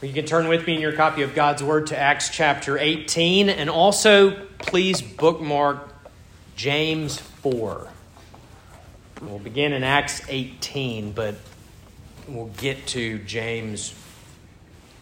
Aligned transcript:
You 0.00 0.12
can 0.12 0.26
turn 0.26 0.46
with 0.46 0.64
me 0.64 0.76
in 0.76 0.80
your 0.80 0.92
copy 0.92 1.22
of 1.22 1.34
God's 1.34 1.60
Word 1.60 1.88
to 1.88 1.98
Acts 1.98 2.28
chapter 2.28 2.78
18, 2.78 3.50
and 3.50 3.68
also 3.68 4.46
please 4.58 5.02
bookmark 5.02 5.92
James 6.54 7.18
4. 7.18 7.88
We'll 9.22 9.40
begin 9.40 9.72
in 9.72 9.82
Acts 9.82 10.22
18, 10.28 11.10
but 11.10 11.34
we'll 12.28 12.46
get 12.46 12.86
to 12.88 13.18
James 13.24 13.92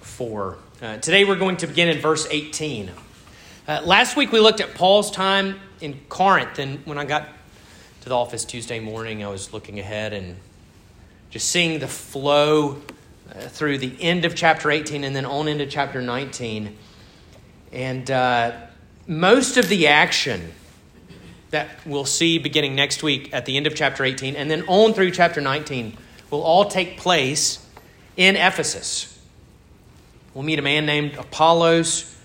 4. 0.00 0.56
Uh, 0.80 0.96
today 0.96 1.26
we're 1.26 1.36
going 1.36 1.58
to 1.58 1.66
begin 1.66 1.88
in 1.88 2.00
verse 2.00 2.26
18. 2.30 2.90
Uh, 3.68 3.82
last 3.84 4.16
week 4.16 4.32
we 4.32 4.40
looked 4.40 4.62
at 4.62 4.72
Paul's 4.74 5.10
time 5.10 5.60
in 5.82 6.00
Corinth, 6.08 6.58
and 6.58 6.86
when 6.86 6.96
I 6.96 7.04
got 7.04 7.28
to 8.00 8.08
the 8.08 8.16
office 8.16 8.46
Tuesday 8.46 8.80
morning, 8.80 9.22
I 9.22 9.28
was 9.28 9.52
looking 9.52 9.78
ahead 9.78 10.14
and 10.14 10.36
just 11.28 11.50
seeing 11.50 11.80
the 11.80 11.86
flow 11.86 12.80
through 13.48 13.78
the 13.78 13.94
end 14.00 14.24
of 14.24 14.34
chapter 14.34 14.70
18 14.70 15.04
and 15.04 15.14
then 15.14 15.26
on 15.26 15.48
into 15.48 15.66
chapter 15.66 16.00
19. 16.00 16.76
And 17.72 18.10
uh, 18.10 18.52
most 19.06 19.56
of 19.56 19.68
the 19.68 19.88
action 19.88 20.52
that 21.50 21.68
we'll 21.84 22.04
see 22.04 22.38
beginning 22.38 22.74
next 22.74 23.02
week 23.02 23.32
at 23.32 23.46
the 23.46 23.56
end 23.56 23.66
of 23.66 23.74
chapter 23.74 24.04
18 24.04 24.36
and 24.36 24.50
then 24.50 24.64
on 24.66 24.92
through 24.92 25.10
chapter 25.10 25.40
19 25.40 25.96
will 26.30 26.42
all 26.42 26.66
take 26.66 26.98
place 26.98 27.64
in 28.16 28.36
Ephesus. 28.36 29.12
We'll 30.34 30.44
meet 30.44 30.58
a 30.58 30.62
man 30.62 30.86
named 30.86 31.14
Apollos 31.14 32.16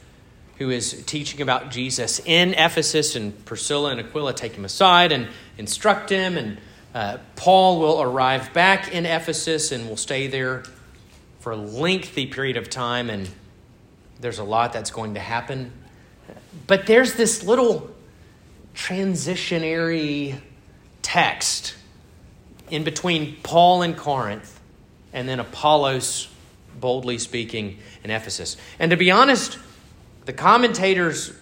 who 0.57 0.69
is 0.69 1.03
teaching 1.05 1.41
about 1.41 1.71
Jesus 1.71 2.19
in 2.23 2.53
Ephesus, 2.53 3.15
and 3.15 3.45
Priscilla 3.45 3.89
and 3.89 3.99
Aquila 3.99 4.33
take 4.35 4.53
him 4.53 4.63
aside 4.63 5.11
and 5.11 5.27
instruct 5.57 6.11
him. 6.11 6.37
And 6.37 6.59
uh, 6.93 7.17
Paul 7.35 7.79
will 7.79 7.99
arrive 7.99 8.53
back 8.53 8.93
in 8.93 9.07
Ephesus 9.07 9.71
and 9.71 9.89
will 9.89 9.97
stay 9.97 10.27
there 10.27 10.63
for 11.41 11.51
a 11.51 11.57
lengthy 11.57 12.27
period 12.27 12.55
of 12.55 12.69
time, 12.69 13.09
and 13.09 13.27
there's 14.19 14.39
a 14.39 14.43
lot 14.43 14.73
that's 14.73 14.91
going 14.91 15.15
to 15.15 15.19
happen. 15.19 15.71
But 16.67 16.85
there's 16.85 17.15
this 17.15 17.43
little 17.43 17.89
transitionary 18.75 20.39
text 21.01 21.75
in 22.69 22.83
between 22.83 23.35
Paul 23.43 23.81
and 23.81 23.97
Corinth 23.97 24.59
and 25.13 25.27
then 25.27 25.39
Apollos 25.39 26.29
boldly 26.79 27.17
speaking 27.17 27.79
in 28.03 28.11
Ephesus. 28.11 28.55
And 28.79 28.91
to 28.91 28.97
be 28.97 29.11
honest, 29.11 29.57
the 30.25 30.33
commentators 30.33 31.33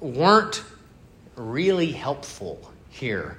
weren't 0.00 0.62
really 1.36 1.92
helpful 1.92 2.72
here. 2.90 3.38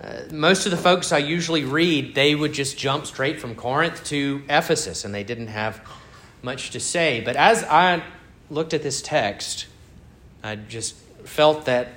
Uh, 0.00 0.22
most 0.30 0.64
of 0.64 0.70
the 0.70 0.76
folks 0.76 1.10
I 1.10 1.18
usually 1.18 1.64
read, 1.64 2.14
they 2.14 2.34
would 2.34 2.52
just 2.52 2.78
jump 2.78 3.06
straight 3.06 3.40
from 3.40 3.56
Corinth 3.56 4.04
to 4.04 4.42
Ephesus, 4.48 5.04
and 5.04 5.12
they 5.12 5.24
didn't 5.24 5.48
have 5.48 5.80
much 6.40 6.70
to 6.70 6.80
say. 6.80 7.20
But 7.20 7.34
as 7.34 7.64
I 7.64 8.02
looked 8.48 8.74
at 8.74 8.82
this 8.82 9.02
text, 9.02 9.66
I 10.42 10.54
just 10.54 10.94
felt 11.24 11.64
that 11.64 11.88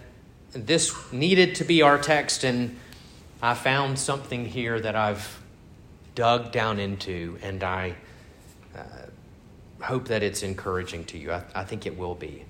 this 0.53 0.93
needed 1.13 1.55
to 1.55 1.63
be 1.63 1.83
our 1.83 1.99
text, 1.99 2.43
and 2.43 2.77
I 3.41 3.53
found 3.53 3.99
something 3.99 4.45
here 4.45 4.79
that 4.79 4.95
I've 4.95 5.39
dug 6.15 6.51
down 6.51 6.79
into, 6.79 7.37
and 7.43 7.63
I 7.63 7.95
uh, 8.75 8.83
hope 9.81 10.07
that 10.07 10.23
it's 10.23 10.41
encouraging 10.41 11.05
to 11.05 11.17
you. 11.19 11.31
I, 11.31 11.43
I 11.53 11.63
think 11.63 11.85
it 11.85 11.97
will 11.97 12.15
be. 12.15 12.45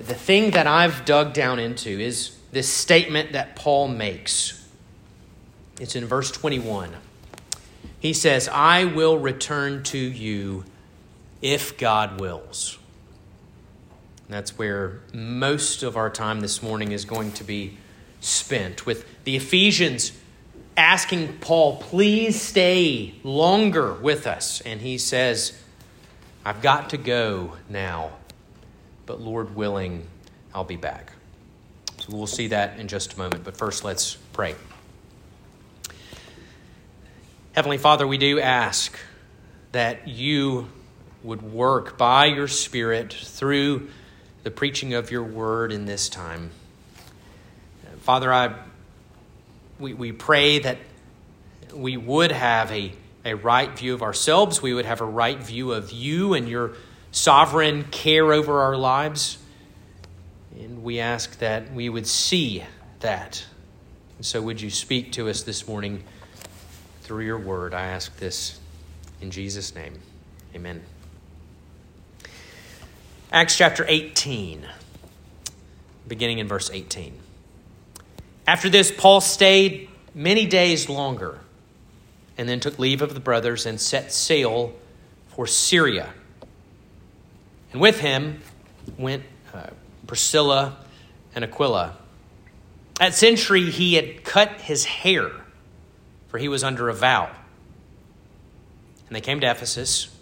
The 0.00 0.14
thing 0.14 0.52
that 0.52 0.66
I've 0.66 1.04
dug 1.04 1.34
down 1.34 1.58
into 1.58 1.90
is 1.90 2.36
this 2.50 2.68
statement 2.68 3.32
that 3.32 3.56
Paul 3.56 3.88
makes. 3.88 4.66
It's 5.80 5.96
in 5.96 6.06
verse 6.06 6.30
21. 6.30 6.90
He 8.00 8.12
says, 8.12 8.48
I 8.48 8.84
will 8.84 9.18
return 9.18 9.82
to 9.84 9.98
you 9.98 10.64
if 11.40 11.76
God 11.78 12.20
wills. 12.20 12.78
That's 14.28 14.56
where 14.56 15.00
most 15.12 15.82
of 15.82 15.96
our 15.96 16.08
time 16.08 16.40
this 16.40 16.62
morning 16.62 16.92
is 16.92 17.04
going 17.04 17.32
to 17.32 17.44
be 17.44 17.76
spent, 18.20 18.86
with 18.86 19.04
the 19.24 19.36
Ephesians 19.36 20.12
asking 20.76 21.38
Paul, 21.38 21.76
please 21.76 22.40
stay 22.40 23.14
longer 23.24 23.92
with 23.92 24.26
us. 24.26 24.60
And 24.62 24.80
he 24.80 24.96
says, 24.96 25.60
I've 26.44 26.62
got 26.62 26.90
to 26.90 26.96
go 26.96 27.56
now, 27.68 28.12
but 29.06 29.20
Lord 29.20 29.54
willing, 29.56 30.06
I'll 30.54 30.64
be 30.64 30.76
back. 30.76 31.12
So 31.98 32.16
we'll 32.16 32.26
see 32.26 32.48
that 32.48 32.78
in 32.78 32.88
just 32.88 33.14
a 33.14 33.18
moment. 33.18 33.44
But 33.44 33.56
first, 33.56 33.84
let's 33.84 34.16
pray. 34.32 34.54
Heavenly 37.52 37.78
Father, 37.78 38.06
we 38.06 38.18
do 38.18 38.40
ask 38.40 38.96
that 39.72 40.08
you 40.08 40.68
would 41.22 41.42
work 41.42 41.96
by 41.96 42.26
your 42.26 42.48
Spirit 42.48 43.12
through 43.12 43.88
the 44.42 44.50
preaching 44.50 44.94
of 44.94 45.10
your 45.10 45.22
word 45.22 45.70
in 45.70 45.84
this 45.86 46.08
time. 46.08 46.50
Father, 48.00 48.32
I, 48.32 48.54
we, 49.78 49.94
we 49.94 50.12
pray 50.12 50.58
that 50.58 50.78
we 51.72 51.96
would 51.96 52.32
have 52.32 52.72
a, 52.72 52.92
a 53.24 53.34
right 53.34 53.70
view 53.78 53.94
of 53.94 54.02
ourselves, 54.02 54.60
we 54.60 54.74
would 54.74 54.86
have 54.86 55.00
a 55.00 55.06
right 55.06 55.38
view 55.38 55.72
of 55.72 55.92
you 55.92 56.34
and 56.34 56.48
your 56.48 56.72
sovereign 57.12 57.84
care 57.84 58.32
over 58.32 58.60
our 58.60 58.76
lives. 58.76 59.38
And 60.58 60.82
we 60.82 60.98
ask 60.98 61.38
that 61.38 61.72
we 61.72 61.88
would 61.88 62.06
see 62.06 62.64
that. 63.00 63.44
And 64.16 64.26
so, 64.26 64.42
would 64.42 64.60
you 64.60 64.70
speak 64.70 65.12
to 65.12 65.28
us 65.28 65.42
this 65.42 65.68
morning 65.68 66.02
through 67.02 67.24
your 67.24 67.38
word? 67.38 67.74
I 67.74 67.86
ask 67.86 68.16
this 68.16 68.58
in 69.20 69.30
Jesus' 69.30 69.74
name. 69.74 70.00
Amen. 70.54 70.82
Acts 73.30 73.56
chapter 73.56 73.86
18, 73.88 74.66
beginning 76.06 76.38
in 76.38 76.48
verse 76.48 76.70
18. 76.70 77.18
After 78.46 78.68
this, 78.68 78.92
Paul 78.92 79.20
stayed 79.20 79.88
many 80.14 80.46
days 80.46 80.88
longer 80.88 81.38
and 82.36 82.48
then 82.48 82.60
took 82.60 82.78
leave 82.78 83.00
of 83.00 83.14
the 83.14 83.20
brothers 83.20 83.64
and 83.64 83.80
set 83.80 84.12
sail 84.12 84.74
for 85.28 85.46
Syria. 85.46 86.12
And 87.72 87.80
with 87.80 88.00
him 88.00 88.40
went 88.98 89.24
uh, 89.52 89.68
Priscilla 90.06 90.76
and 91.34 91.44
Aquila. 91.44 91.96
At 93.00 93.12
Cenchreae, 93.12 93.70
he 93.70 93.94
had 93.94 94.24
cut 94.24 94.60
his 94.60 94.84
hair, 94.84 95.30
for 96.28 96.38
he 96.38 96.48
was 96.48 96.62
under 96.62 96.88
a 96.88 96.94
vow. 96.94 97.30
And 99.06 99.16
they 99.16 99.20
came 99.20 99.40
to 99.40 99.50
Ephesus, 99.50 100.14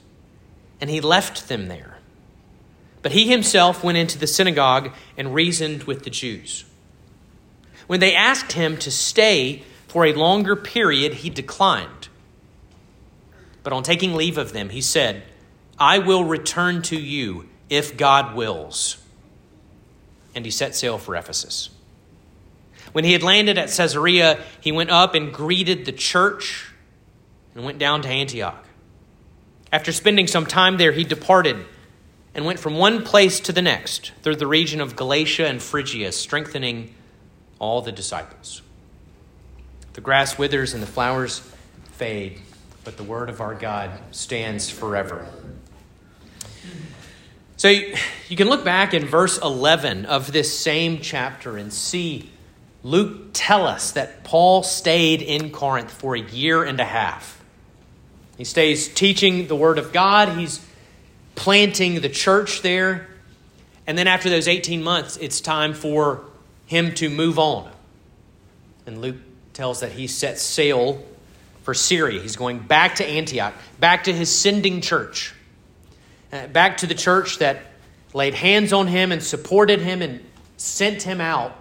and 0.81 0.88
he 0.88 1.00
left 1.00 1.49
them 1.49 1.69
there. 1.69 1.99
But 3.03 3.12
he 3.12 3.28
himself 3.28 3.82
went 3.82 3.99
into 3.99 4.19
the 4.19 4.27
synagogue 4.27 4.93
and 5.17 5.34
reasoned 5.34 5.84
with 5.84 6.05
the 6.05 6.11
Jews. 6.11 6.65
When 7.87 8.00
they 8.00 8.15
asked 8.15 8.53
him 8.53 8.77
to 8.78 8.91
stay 8.91 9.65
for 9.88 10.06
a 10.06 10.12
longer 10.12 10.55
period, 10.55 11.15
he 11.15 11.31
declined. 11.31 12.09
But 13.62 13.72
on 13.72 13.82
taking 13.82 14.15
leave 14.15 14.38
of 14.38 14.53
them, 14.53 14.69
he 14.69 14.81
said, 14.81 15.25
I 15.80 15.98
will 15.98 16.24
return 16.24 16.82
to 16.82 16.96
you 16.96 17.48
if 17.70 17.96
God 17.96 18.36
wills 18.36 18.98
and 20.34 20.44
he 20.44 20.50
set 20.50 20.74
sail 20.74 20.98
for 20.98 21.16
Ephesus. 21.16 21.70
When 22.92 23.04
he 23.04 23.12
had 23.12 23.22
landed 23.22 23.58
at 23.58 23.70
Caesarea, 23.70 24.40
he 24.60 24.72
went 24.72 24.90
up 24.90 25.14
and 25.14 25.32
greeted 25.32 25.86
the 25.86 25.92
church 25.92 26.72
and 27.54 27.64
went 27.64 27.78
down 27.78 28.02
to 28.02 28.08
Antioch. 28.08 28.64
After 29.72 29.92
spending 29.92 30.26
some 30.26 30.46
time 30.46 30.76
there, 30.76 30.92
he 30.92 31.04
departed 31.04 31.64
and 32.34 32.44
went 32.44 32.58
from 32.58 32.76
one 32.76 33.04
place 33.04 33.40
to 33.40 33.52
the 33.52 33.62
next 33.62 34.12
through 34.22 34.36
the 34.36 34.46
region 34.46 34.80
of 34.80 34.96
Galatia 34.96 35.46
and 35.46 35.62
Phrygia, 35.62 36.12
strengthening 36.12 36.94
all 37.58 37.82
the 37.82 37.92
disciples. 37.92 38.62
The 39.94 40.00
grass 40.00 40.38
withers 40.38 40.74
and 40.74 40.82
the 40.82 40.86
flowers 40.86 41.40
fade, 41.92 42.40
but 42.84 42.96
the 42.96 43.02
word 43.02 43.28
of 43.28 43.40
our 43.40 43.55
God 43.55 43.90
stands 44.12 44.70
forever. 44.70 45.26
So 47.60 47.68
you 47.68 48.36
can 48.36 48.48
look 48.48 48.64
back 48.64 48.94
in 48.94 49.04
verse 49.04 49.36
11 49.36 50.06
of 50.06 50.32
this 50.32 50.58
same 50.58 51.02
chapter 51.02 51.58
and 51.58 51.70
see 51.70 52.30
Luke 52.82 53.32
tell 53.34 53.66
us 53.66 53.92
that 53.92 54.24
Paul 54.24 54.62
stayed 54.62 55.20
in 55.20 55.50
Corinth 55.50 55.90
for 55.90 56.16
a 56.16 56.20
year 56.20 56.64
and 56.64 56.80
a 56.80 56.86
half. 56.86 57.38
He 58.38 58.44
stays 58.44 58.88
teaching 58.88 59.46
the 59.46 59.56
Word 59.56 59.76
of 59.76 59.92
God, 59.92 60.38
he's 60.38 60.66
planting 61.34 62.00
the 62.00 62.08
church 62.08 62.62
there. 62.62 63.06
And 63.86 63.98
then 63.98 64.06
after 64.06 64.30
those 64.30 64.48
18 64.48 64.82
months, 64.82 65.18
it's 65.18 65.42
time 65.42 65.74
for 65.74 66.22
him 66.64 66.94
to 66.94 67.10
move 67.10 67.38
on. 67.38 67.70
And 68.86 69.02
Luke 69.02 69.18
tells 69.52 69.80
that 69.80 69.92
he 69.92 70.06
sets 70.06 70.40
sail 70.40 71.04
for 71.64 71.74
Syria. 71.74 72.22
He's 72.22 72.36
going 72.36 72.60
back 72.60 72.94
to 72.94 73.06
Antioch, 73.06 73.52
back 73.78 74.04
to 74.04 74.14
his 74.14 74.34
sending 74.34 74.80
church. 74.80 75.34
Uh, 76.32 76.47
back 76.47 76.79
to 76.79 76.87
the 76.87 76.94
church 76.94 77.38
that 77.38 77.62
laid 78.15 78.35
hands 78.35 78.73
on 78.73 78.87
him 78.87 79.12
and 79.12 79.23
supported 79.23 79.81
him 79.81 80.03
and 80.03 80.25
sent 80.56 81.03
him 81.03 81.21
out 81.21 81.56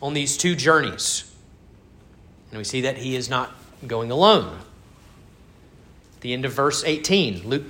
on 0.00 0.14
these 0.14 0.36
two 0.36 0.54
journeys. 0.54 1.32
And 2.50 2.58
we 2.58 2.64
see 2.64 2.82
that 2.82 2.96
he 2.96 3.16
is 3.16 3.28
not 3.28 3.52
going 3.86 4.10
alone. 4.10 4.58
The 6.20 6.32
end 6.32 6.44
of 6.44 6.52
verse 6.52 6.84
18, 6.84 7.48
Luke 7.48 7.64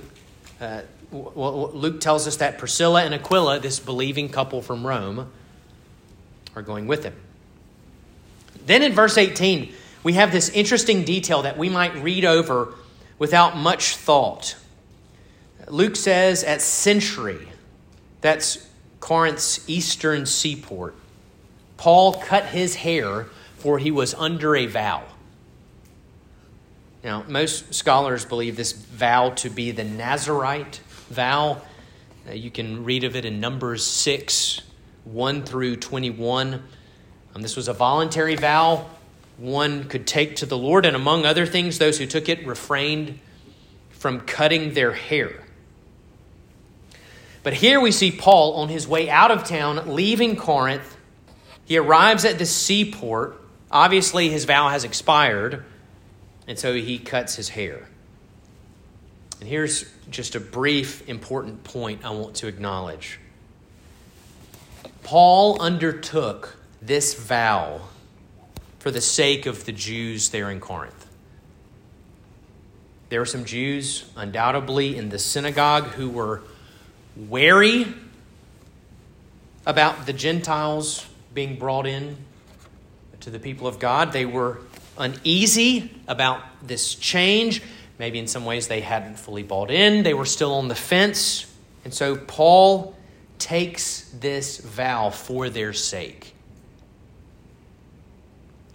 Uh, 0.59 0.81
Luke 1.11 2.01
tells 2.01 2.27
us 2.27 2.37
that 2.37 2.57
Priscilla 2.57 3.03
and 3.03 3.13
Aquila, 3.13 3.59
this 3.59 3.79
believing 3.79 4.27
couple 4.27 4.61
from 4.61 4.85
Rome, 4.85 5.31
are 6.55 6.61
going 6.61 6.87
with 6.87 7.03
him. 7.03 7.15
Then 8.65 8.83
in 8.83 8.91
verse 8.93 9.17
18, 9.17 9.73
we 10.03 10.13
have 10.13 10.31
this 10.31 10.49
interesting 10.49 11.05
detail 11.05 11.43
that 11.43 11.57
we 11.57 11.69
might 11.69 11.95
read 11.95 12.25
over 12.25 12.73
without 13.19 13.55
much 13.55 13.95
thought. 13.95 14.57
Luke 15.67 15.95
says 15.95 16.43
at 16.43 16.59
Cenchreae, 16.59 17.47
that's 18.21 18.67
Corinth's 18.99 19.67
eastern 19.69 20.25
seaport, 20.25 20.95
Paul 21.77 22.13
cut 22.13 22.45
his 22.45 22.75
hair, 22.75 23.27
for 23.57 23.77
he 23.79 23.91
was 23.91 24.13
under 24.15 24.55
a 24.55 24.65
vow. 24.65 25.03
Now, 27.03 27.23
most 27.27 27.73
scholars 27.73 28.25
believe 28.25 28.55
this 28.55 28.71
vow 28.71 29.29
to 29.31 29.49
be 29.49 29.71
the 29.71 29.83
Nazarite 29.83 30.81
vow. 31.09 31.61
Uh, 32.27 32.33
you 32.33 32.49
can 32.49 32.83
read 32.83 33.03
of 33.03 33.15
it 33.15 33.25
in 33.25 33.39
Numbers 33.39 33.83
6 33.85 34.61
1 35.05 35.43
through 35.43 35.77
21. 35.77 36.63
Um, 37.33 37.41
this 37.41 37.55
was 37.55 37.67
a 37.67 37.73
voluntary 37.73 38.35
vow 38.35 38.87
one 39.37 39.83
could 39.87 40.07
take 40.07 40.35
to 40.37 40.45
the 40.45 40.57
Lord, 40.57 40.85
and 40.85 40.95
among 40.95 41.25
other 41.25 41.45
things, 41.45 41.77
those 41.77 41.99
who 41.99 42.05
took 42.05 42.27
it 42.27 42.45
refrained 42.45 43.19
from 43.91 44.21
cutting 44.21 44.73
their 44.73 44.93
hair. 44.93 45.43
But 47.47 47.53
here 47.53 47.79
we 47.79 47.93
see 47.93 48.11
Paul 48.11 48.55
on 48.55 48.67
his 48.67 48.89
way 48.89 49.09
out 49.09 49.31
of 49.31 49.45
town, 49.45 49.95
leaving 49.95 50.35
Corinth. 50.35 50.97
He 51.63 51.77
arrives 51.77 52.25
at 52.25 52.39
the 52.39 52.45
seaport. 52.45 53.41
Obviously, 53.71 54.27
his 54.27 54.43
vow 54.43 54.67
has 54.67 54.83
expired, 54.83 55.63
and 56.45 56.59
so 56.59 56.73
he 56.73 56.99
cuts 56.99 57.35
his 57.35 57.47
hair. 57.47 57.87
And 59.39 59.47
here's 59.47 59.85
just 60.11 60.35
a 60.35 60.41
brief, 60.41 61.07
important 61.07 61.63
point 61.63 62.03
I 62.03 62.09
want 62.09 62.35
to 62.35 62.47
acknowledge. 62.47 63.17
Paul 65.03 65.61
undertook 65.61 66.57
this 66.81 67.13
vow 67.13 67.79
for 68.79 68.91
the 68.91 68.99
sake 68.99 69.45
of 69.45 69.63
the 69.63 69.71
Jews 69.71 70.31
there 70.31 70.51
in 70.51 70.59
Corinth. 70.59 71.07
There 73.07 73.21
were 73.21 73.25
some 73.25 73.45
Jews, 73.45 74.03
undoubtedly, 74.17 74.97
in 74.97 75.07
the 75.07 75.17
synagogue 75.17 75.85
who 75.91 76.09
were 76.09 76.41
wary 77.17 77.87
about 79.65 80.05
the 80.05 80.13
Gentiles 80.13 81.05
being 81.33 81.57
brought 81.57 81.85
in 81.85 82.17
to 83.19 83.29
the 83.29 83.39
people 83.39 83.67
of 83.67 83.79
God. 83.79 84.13
They 84.13 84.25
were 84.25 84.59
uneasy 84.97 85.91
about 86.07 86.41
this 86.65 86.95
change. 86.95 87.61
Maybe 87.99 88.19
in 88.19 88.27
some 88.27 88.45
ways 88.45 88.67
they 88.67 88.81
hadn't 88.81 89.17
fully 89.17 89.43
bought 89.43 89.71
in, 89.71 90.03
they 90.03 90.13
were 90.13 90.25
still 90.25 90.53
on 90.53 90.67
the 90.67 90.75
fence. 90.75 91.45
And 91.83 91.93
so 91.93 92.15
Paul 92.15 92.95
takes 93.39 94.01
this 94.19 94.59
vow 94.59 95.09
for 95.09 95.49
their 95.49 95.73
sake. 95.73 96.33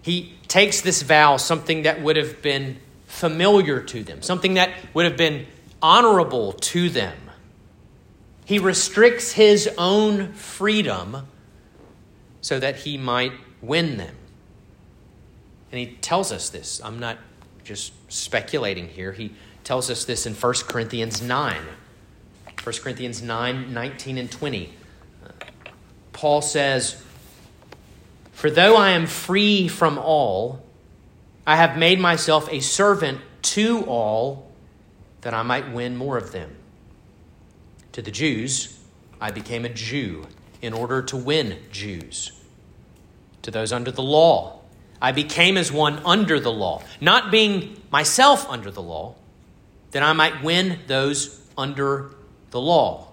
He 0.03 0.35
takes 0.49 0.81
this 0.81 1.03
vow, 1.03 1.37
something 1.37 1.83
that 1.83 2.03
would 2.03 2.17
have 2.17 2.43
been 2.43 2.79
familiar 3.07 3.81
to 3.81 4.03
them, 4.03 4.23
something 4.23 4.55
that 4.55 4.71
would 4.95 5.05
have 5.05 5.17
been 5.17 5.47
honorable 5.81 6.53
to 6.53 6.89
them. 6.89 7.17
He 8.45 8.59
restricts 8.59 9.33
his 9.33 9.69
own 9.79 10.33
freedom 10.33 11.27
so 12.41 12.59
that 12.59 12.77
he 12.77 12.99
might 12.99 13.33
win 13.61 13.97
them. 13.97 14.15
And 15.71 15.79
he 15.79 15.97
tells 15.97 16.33
us 16.33 16.51
this. 16.51 16.81
I'm 16.85 16.99
not 16.99 17.19
just 17.65 17.93
speculating 18.13 18.89
here. 18.89 19.13
He 19.13 19.33
tells 19.65 19.91
us 19.91 20.05
this 20.05 20.27
in 20.27 20.35
1 20.35 20.55
Corinthians 20.67 21.23
9. 21.23 21.57
1 22.63 22.75
Corinthians 22.77 23.23
9 23.23 23.73
19 23.73 24.19
and 24.19 24.31
20. 24.31 24.73
Paul 26.13 26.43
says, 26.43 27.03
For 28.33 28.51
though 28.51 28.77
I 28.77 28.91
am 28.91 29.07
free 29.07 29.67
from 29.69 29.99
all, 29.99 30.65
I 31.47 31.57
have 31.57 31.77
made 31.77 31.99
myself 31.99 32.49
a 32.53 32.61
servant 32.61 33.21
to 33.43 33.85
all 33.87 34.53
that 35.23 35.35
I 35.35 35.43
might 35.43 35.73
win 35.73 35.97
more 35.97 36.17
of 36.17 36.33
them. 36.33 36.55
To 37.93 38.03
the 38.03 38.11
Jews, 38.11 38.79
I 39.21 39.31
became 39.31 39.65
a 39.65 39.69
Jew 39.69 40.27
in 40.61 40.73
order 40.73 41.03
to 41.03 41.17
win 41.17 41.59
Jews. 41.71 42.33
To 43.43 43.51
those 43.51 43.73
under 43.73 43.91
the 43.91 44.03
law, 44.03 44.61
I 45.01 45.13
became 45.13 45.57
as 45.57 45.73
one 45.73 45.99
under 46.05 46.39
the 46.39 46.53
law, 46.53 46.83
not 47.01 47.31
being 47.31 47.83
myself 47.91 48.49
under 48.49 48.71
the 48.71 48.83
law, 48.83 49.17
that 49.91 50.03
I 50.03 50.13
might 50.13 50.43
win 50.43 50.79
those 50.87 51.41
under 51.59 52.15
the 52.51 52.61
law. 52.61 53.09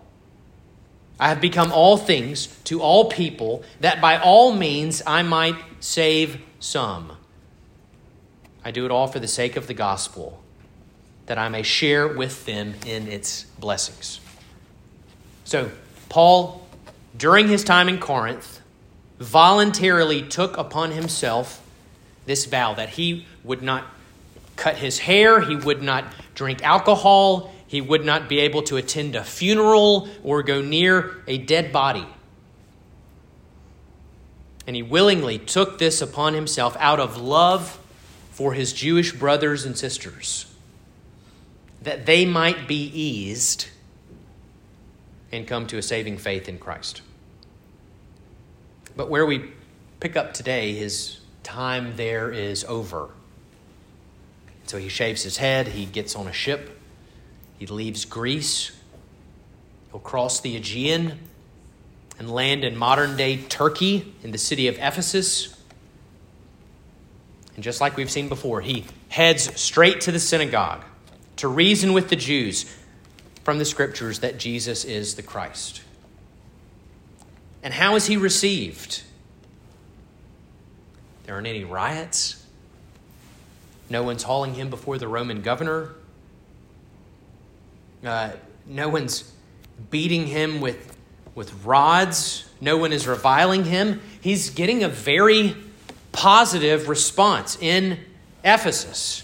I 1.20 1.28
have 1.28 1.42
become 1.42 1.72
all 1.74 1.98
things 1.98 2.48
to 2.66 2.82
all 2.82 3.10
people, 3.10 3.64
that 3.82 4.00
by 4.00 4.18
all 4.18 4.54
means 4.54 5.02
I 5.06 5.24
might 5.24 5.56
save 5.82 6.42
some. 6.60 7.18
I 8.64 8.72
do 8.72 8.86
it 8.86 8.92
all 8.92 9.08
for 9.08 9.20
the 9.20 9.28
sake 9.28 9.58
of 9.58 9.68
the 9.68 9.74
gospel, 9.74 10.42
that 11.26 11.38
I 11.38 11.50
may 11.50 11.64
share 11.64 12.08
with 12.08 12.46
them 12.46 12.76
in 12.86 13.08
its 13.08 13.44
blessings. 13.60 14.22
So, 15.50 15.72
Paul, 16.10 16.64
during 17.18 17.48
his 17.48 17.64
time 17.64 17.90
in 17.90 17.98
Corinth, 17.98 18.62
voluntarily 19.18 20.22
took 20.22 20.56
upon 20.58 20.92
himself 20.92 21.60
this 22.28 22.46
vow 22.46 22.76
that 22.76 22.90
he 22.90 23.26
would 23.44 23.64
not 23.64 23.88
cut 24.58 24.76
his 24.76 25.00
hair, 25.00 25.42
he 25.42 25.56
would 25.56 25.82
not 25.82 26.06
drink 26.36 26.64
alcohol, 26.64 27.52
he 27.66 27.82
would 27.82 28.06
not 28.06 28.30
be 28.30 28.38
able 28.42 28.62
to 28.62 28.78
attend 28.78 29.16
a 29.16 29.24
funeral 29.24 30.08
or 30.24 30.44
go 30.44 30.62
near 30.62 31.16
a 31.26 31.40
dead 31.40 31.72
body. 31.72 32.06
And 34.68 34.76
he 34.76 34.84
willingly 34.84 35.40
took 35.40 35.80
this 35.80 36.00
upon 36.00 36.36
himself 36.36 36.78
out 36.80 37.00
of 37.00 37.18
love 37.18 37.80
for 38.30 38.54
his 38.54 38.72
Jewish 38.72 39.14
brothers 39.14 39.66
and 39.66 39.76
sisters, 39.76 40.46
that 41.82 42.06
they 42.06 42.24
might 42.24 42.68
be 42.68 42.84
eased 42.94 43.66
and 45.32 45.48
come 45.48 45.68
to 45.68 45.78
a 45.78 45.82
saving 45.82 46.18
faith 46.18 46.50
in 46.50 46.58
Christ. 46.58 47.02
But 48.96 49.10
where 49.10 49.26
we 49.26 49.52
pick 50.00 50.16
up 50.16 50.34
today 50.34 50.74
his 50.74 51.20
time 51.44 51.96
there 51.96 52.32
is 52.32 52.64
over. 52.66 53.10
So 54.66 54.78
he 54.78 54.90
shaves 54.90 55.24
his 55.24 55.38
head, 55.38 55.70
he 55.70 55.86
gets 55.86 56.16
on 56.16 56.28
a 56.28 56.34
ship, 56.34 56.80
he 57.58 57.66
leaves 57.66 58.06
Greece, 58.06 58.72
he'll 59.92 60.00
cross 60.00 60.42
the 60.42 60.56
Aegean 60.56 61.20
and 62.20 62.30
land 62.30 62.64
in 62.64 62.76
modern 62.78 63.18
day 63.18 63.38
Turkey 63.38 64.14
in 64.22 64.32
the 64.32 64.38
city 64.38 64.68
of 64.68 64.76
Ephesus. 64.78 65.56
And 67.56 67.64
just 67.64 67.82
like 67.82 67.98
we've 67.98 68.12
seen 68.12 68.30
before, 68.30 68.62
he 68.62 68.86
heads 69.08 69.60
straight 69.60 70.02
to 70.02 70.12
the 70.12 70.20
synagogue 70.20 70.84
to 71.38 71.48
reason 71.48 71.94
with 71.94 72.10
the 72.10 72.16
Jews 72.16 72.66
from 73.50 73.58
the 73.58 73.66
scriptures 73.66 74.20
that 74.20 74.38
Jesus 74.38 74.86
is 74.86 75.16
the 75.16 75.24
Christ. 75.24 75.82
And 77.64 77.74
how 77.74 77.96
is 77.96 78.06
he 78.06 78.16
received? 78.16 79.02
There 81.24 81.34
aren't 81.34 81.48
any 81.48 81.64
riots. 81.64 82.46
No 83.90 84.04
one's 84.04 84.22
hauling 84.22 84.54
him 84.54 84.70
before 84.70 85.00
the 85.00 85.08
Roman 85.08 85.42
governor. 85.42 85.96
Uh, 88.06 88.34
no 88.68 88.88
one's 88.88 89.34
beating 89.90 90.28
him 90.28 90.62
with, 90.62 90.96
with 91.34 91.66
rods. 91.66 92.48
No 92.62 92.78
one 92.78 92.94
is 92.94 93.08
reviling 93.08 93.66
him. 93.66 94.00
He's 94.22 94.52
getting 94.52 94.84
a 94.84 94.90
very 94.90 95.56
positive 96.12 96.88
response 96.88 97.58
in 97.60 97.98
Ephesus. 98.46 99.24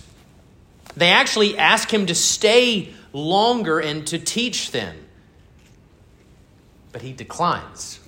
They 0.98 1.10
actually 1.10 1.60
ask 1.60 1.94
him 1.94 2.08
to 2.08 2.16
stay 2.16 2.92
longer 3.16 3.80
and 3.80 4.06
to 4.08 4.20
teach 4.20 4.72
them. 4.72 4.96
But 6.92 7.02
he 7.02 7.14
declines. 7.14 8.00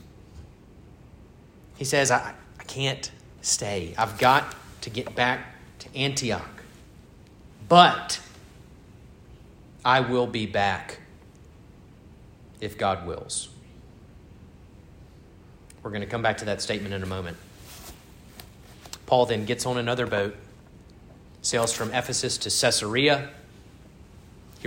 He 1.77 1.85
says, 1.85 2.11
I, 2.11 2.33
I 2.59 2.63
can't 2.63 3.09
stay. 3.41 3.93
I've 3.97 4.17
got 4.17 4.53
to 4.81 4.89
get 4.89 5.15
back 5.15 5.55
to 5.79 5.95
Antioch. 5.95 6.63
But 7.69 8.19
I 9.83 10.01
will 10.01 10.27
be 10.27 10.45
back 10.45 10.99
if 12.59 12.77
God 12.77 13.07
wills. 13.07 13.49
We're 15.83 15.91
going 15.91 16.01
to 16.01 16.07
come 16.07 16.21
back 16.21 16.37
to 16.39 16.45
that 16.45 16.61
statement 16.61 16.93
in 16.93 17.03
a 17.03 17.05
moment. 17.05 17.37
Paul 19.05 19.25
then 19.25 19.45
gets 19.45 19.65
on 19.65 19.77
another 19.77 20.05
boat, 20.05 20.35
sails 21.41 21.71
from 21.71 21.93
Ephesus 21.93 22.37
to 22.39 22.49
Caesarea. 22.49 23.29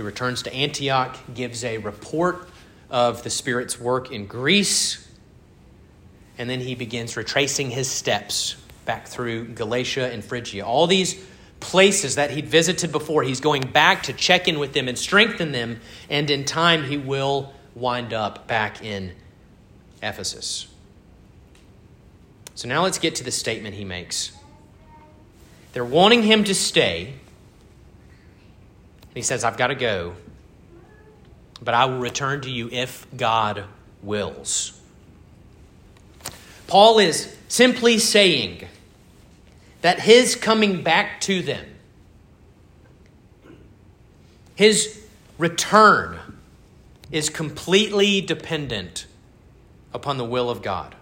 He 0.01 0.05
returns 0.07 0.41
to 0.43 0.53
Antioch, 0.53 1.15
gives 1.31 1.63
a 1.63 1.77
report 1.77 2.49
of 2.89 3.21
the 3.21 3.29
Spirit's 3.29 3.79
work 3.79 4.11
in 4.11 4.25
Greece, 4.25 5.07
and 6.39 6.49
then 6.49 6.59
he 6.59 6.73
begins 6.73 7.15
retracing 7.15 7.69
his 7.69 7.87
steps 7.87 8.55
back 8.83 9.07
through 9.07 9.49
Galatia 9.49 10.11
and 10.11 10.25
Phrygia. 10.25 10.65
All 10.65 10.87
these 10.87 11.23
places 11.59 12.15
that 12.15 12.31
he'd 12.31 12.47
visited 12.47 12.91
before. 12.91 13.21
He's 13.21 13.41
going 13.41 13.61
back 13.61 14.01
to 14.03 14.13
check 14.13 14.47
in 14.47 14.57
with 14.57 14.73
them 14.73 14.87
and 14.87 14.97
strengthen 14.97 15.51
them, 15.51 15.79
and 16.09 16.31
in 16.31 16.45
time 16.45 16.83
he 16.83 16.97
will 16.97 17.53
wind 17.75 18.11
up 18.11 18.47
back 18.47 18.83
in 18.83 19.11
Ephesus. 20.01 20.65
So 22.55 22.67
now 22.67 22.81
let's 22.81 22.97
get 22.97 23.13
to 23.17 23.23
the 23.23 23.29
statement 23.29 23.75
he 23.75 23.85
makes. 23.85 24.31
They're 25.73 25.85
wanting 25.85 26.23
him 26.23 26.43
to 26.45 26.55
stay. 26.55 27.13
He 29.13 29.21
says, 29.21 29.43
I've 29.43 29.57
got 29.57 29.67
to 29.67 29.75
go, 29.75 30.13
but 31.61 31.73
I 31.73 31.85
will 31.85 31.99
return 31.99 32.41
to 32.41 32.49
you 32.49 32.69
if 32.71 33.05
God 33.15 33.65
wills. 34.01 34.79
Paul 36.67 36.99
is 36.99 37.35
simply 37.49 37.99
saying 37.99 38.67
that 39.81 39.99
his 39.99 40.35
coming 40.35 40.83
back 40.83 41.19
to 41.21 41.41
them, 41.41 41.65
his 44.55 45.05
return, 45.37 46.17
is 47.11 47.29
completely 47.29 48.21
dependent 48.21 49.05
upon 49.93 50.17
the 50.17 50.23
will 50.23 50.49
of 50.49 50.61
God. 50.61 50.95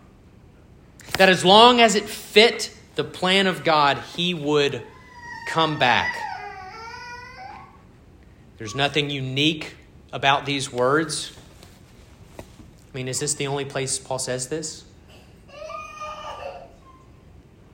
That 1.17 1.29
as 1.29 1.45
long 1.45 1.79
as 1.79 1.93
it 1.93 2.05
fit 2.05 2.75
the 2.95 3.03
plan 3.03 3.45
of 3.45 3.63
God, 3.63 3.99
he 4.15 4.33
would 4.33 4.81
come 5.49 5.77
back. 5.77 6.15
There's 8.59 8.75
nothing 8.75 9.09
unique 9.09 9.77
about 10.11 10.45
these 10.45 10.69
words. 10.69 11.31
I 12.37 12.43
mean, 12.93 13.07
is 13.07 13.21
this 13.21 13.33
the 13.33 13.47
only 13.47 13.63
place 13.63 13.97
Paul 13.97 14.19
says 14.19 14.49
this? 14.49 14.83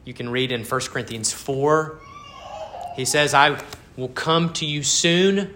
You 0.06 0.13
can 0.13 0.30
read 0.30 0.51
in 0.51 0.63
1 0.63 0.82
Corinthians 0.82 1.34
4. 1.34 2.00
He 2.96 3.04
says, 3.04 3.34
I 3.34 3.60
will 3.98 4.10
come 4.10 4.54
to 4.54 4.65
you 4.68 4.84
soon 4.84 5.56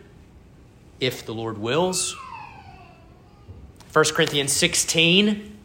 if 1.00 1.24
the 1.27 1.33
Lord 1.36 1.59
wills. 1.59 2.17
1 3.93 4.05
Corinthians 4.15 4.51
16, 4.51 5.57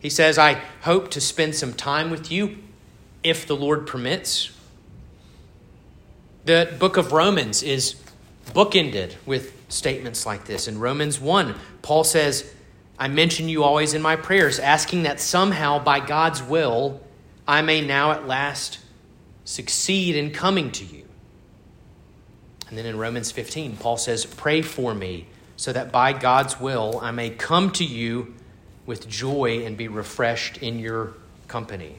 he 0.00 0.10
says, 0.10 0.36
I 0.36 0.60
hope 0.82 1.10
to 1.12 1.20
spend 1.22 1.54
some 1.54 1.72
time 1.72 2.10
with 2.10 2.30
you 2.30 2.58
if 3.22 3.46
the 3.46 3.56
Lord 3.56 3.86
permits. 3.86 4.50
The 6.44 6.76
book 6.78 6.98
of 6.98 7.12
Romans 7.12 7.62
is 7.62 7.94
bookended 8.52 9.14
with 9.26 9.52
statements 9.68 10.26
like 10.26 10.44
this. 10.46 10.68
In 10.68 10.78
Romans 10.78 11.20
1, 11.20 11.54
Paul 11.82 12.04
says, 12.04 12.52
I 12.98 13.08
mention 13.08 13.48
you 13.48 13.62
always 13.62 13.94
in 13.94 14.02
my 14.02 14.16
prayers, 14.16 14.58
asking 14.58 15.02
that 15.02 15.20
somehow 15.20 15.82
by 15.82 16.00
God's 16.00 16.42
will 16.42 17.00
I 17.46 17.62
may 17.62 17.80
now 17.80 18.12
at 18.12 18.26
last 18.26 18.78
succeed 19.44 20.16
in 20.16 20.32
coming 20.32 20.72
to 20.72 20.84
you. 20.84 21.04
And 22.68 22.76
then 22.76 22.86
in 22.86 22.98
Romans 22.98 23.30
15, 23.30 23.76
Paul 23.76 23.96
says, 23.96 24.26
Pray 24.26 24.62
for 24.62 24.94
me 24.94 25.26
so 25.56 25.72
that 25.72 25.92
by 25.92 26.12
God's 26.12 26.60
will 26.60 26.98
I 27.00 27.10
may 27.10 27.30
come 27.30 27.70
to 27.72 27.84
you 27.84 28.34
with 28.84 29.08
joy 29.08 29.64
and 29.64 29.76
be 29.76 29.88
refreshed 29.88 30.58
in 30.58 30.78
your 30.78 31.14
company. 31.48 31.98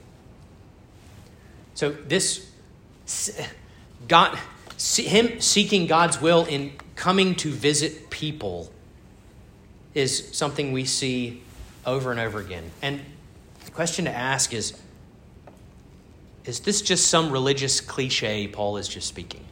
So, 1.74 1.92
this, 1.92 2.50
God, 4.08 4.38
him 4.78 5.42
seeking 5.42 5.88
God's 5.88 6.22
will 6.22 6.46
in 6.46 6.74
coming 6.96 7.36
to 7.36 7.52
visit 7.52 8.10
people 8.10 8.72
is 9.94 10.36
something 10.36 10.72
we 10.72 10.86
see 10.86 11.42
over 11.86 12.12
and 12.12 12.20
over 12.20 12.40
again. 12.40 12.72
And 12.82 13.02
the 13.66 13.72
question 13.72 14.06
to 14.06 14.12
ask 14.12 14.54
is 14.54 14.80
is 16.46 16.62
this 16.62 16.82
just 16.82 17.08
some 17.08 17.30
religious 17.30 17.82
cliche 17.82 18.48
Paul 18.48 18.78
is 18.78 18.88
just 18.88 19.06
speaking? 19.08 19.44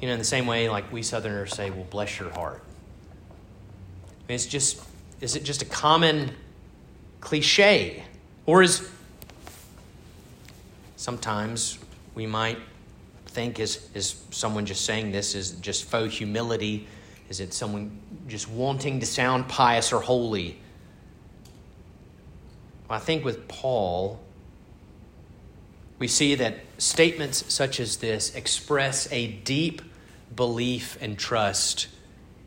You 0.00 0.06
know, 0.06 0.12
in 0.12 0.18
the 0.18 0.24
same 0.24 0.46
way, 0.46 0.68
like 0.68 0.92
we 0.92 1.02
Southerners 1.02 1.52
say, 1.54 1.70
well, 1.70 1.86
bless 1.90 2.20
your 2.20 2.30
heart. 2.30 2.62
I 4.08 4.28
mean, 4.28 4.36
it's 4.36 4.46
just, 4.46 4.80
is 5.20 5.34
it 5.34 5.42
just 5.42 5.60
a 5.62 5.64
common 5.64 6.30
cliche? 7.20 8.04
Or 8.46 8.62
is 8.62 8.88
sometimes 10.94 11.78
we 12.14 12.26
might 12.26 12.58
think 13.32 13.58
is, 13.58 13.88
is 13.94 14.22
someone 14.30 14.66
just 14.66 14.84
saying 14.84 15.12
this 15.12 15.34
is 15.34 15.52
just 15.52 15.84
faux 15.84 16.16
humility? 16.16 16.86
Is 17.28 17.40
it 17.40 17.54
someone 17.54 17.98
just 18.28 18.48
wanting 18.48 19.00
to 19.00 19.06
sound 19.06 19.48
pious 19.48 19.92
or 19.92 20.00
holy? 20.00 20.58
Well, 22.88 22.98
I 22.98 23.00
think 23.00 23.24
with 23.24 23.48
Paul, 23.48 24.20
we 25.98 26.08
see 26.08 26.34
that 26.34 26.58
statements 26.78 27.52
such 27.52 27.80
as 27.80 27.96
this 27.98 28.34
express 28.34 29.10
a 29.12 29.28
deep 29.28 29.82
belief 30.34 30.98
and 31.00 31.18
trust 31.18 31.88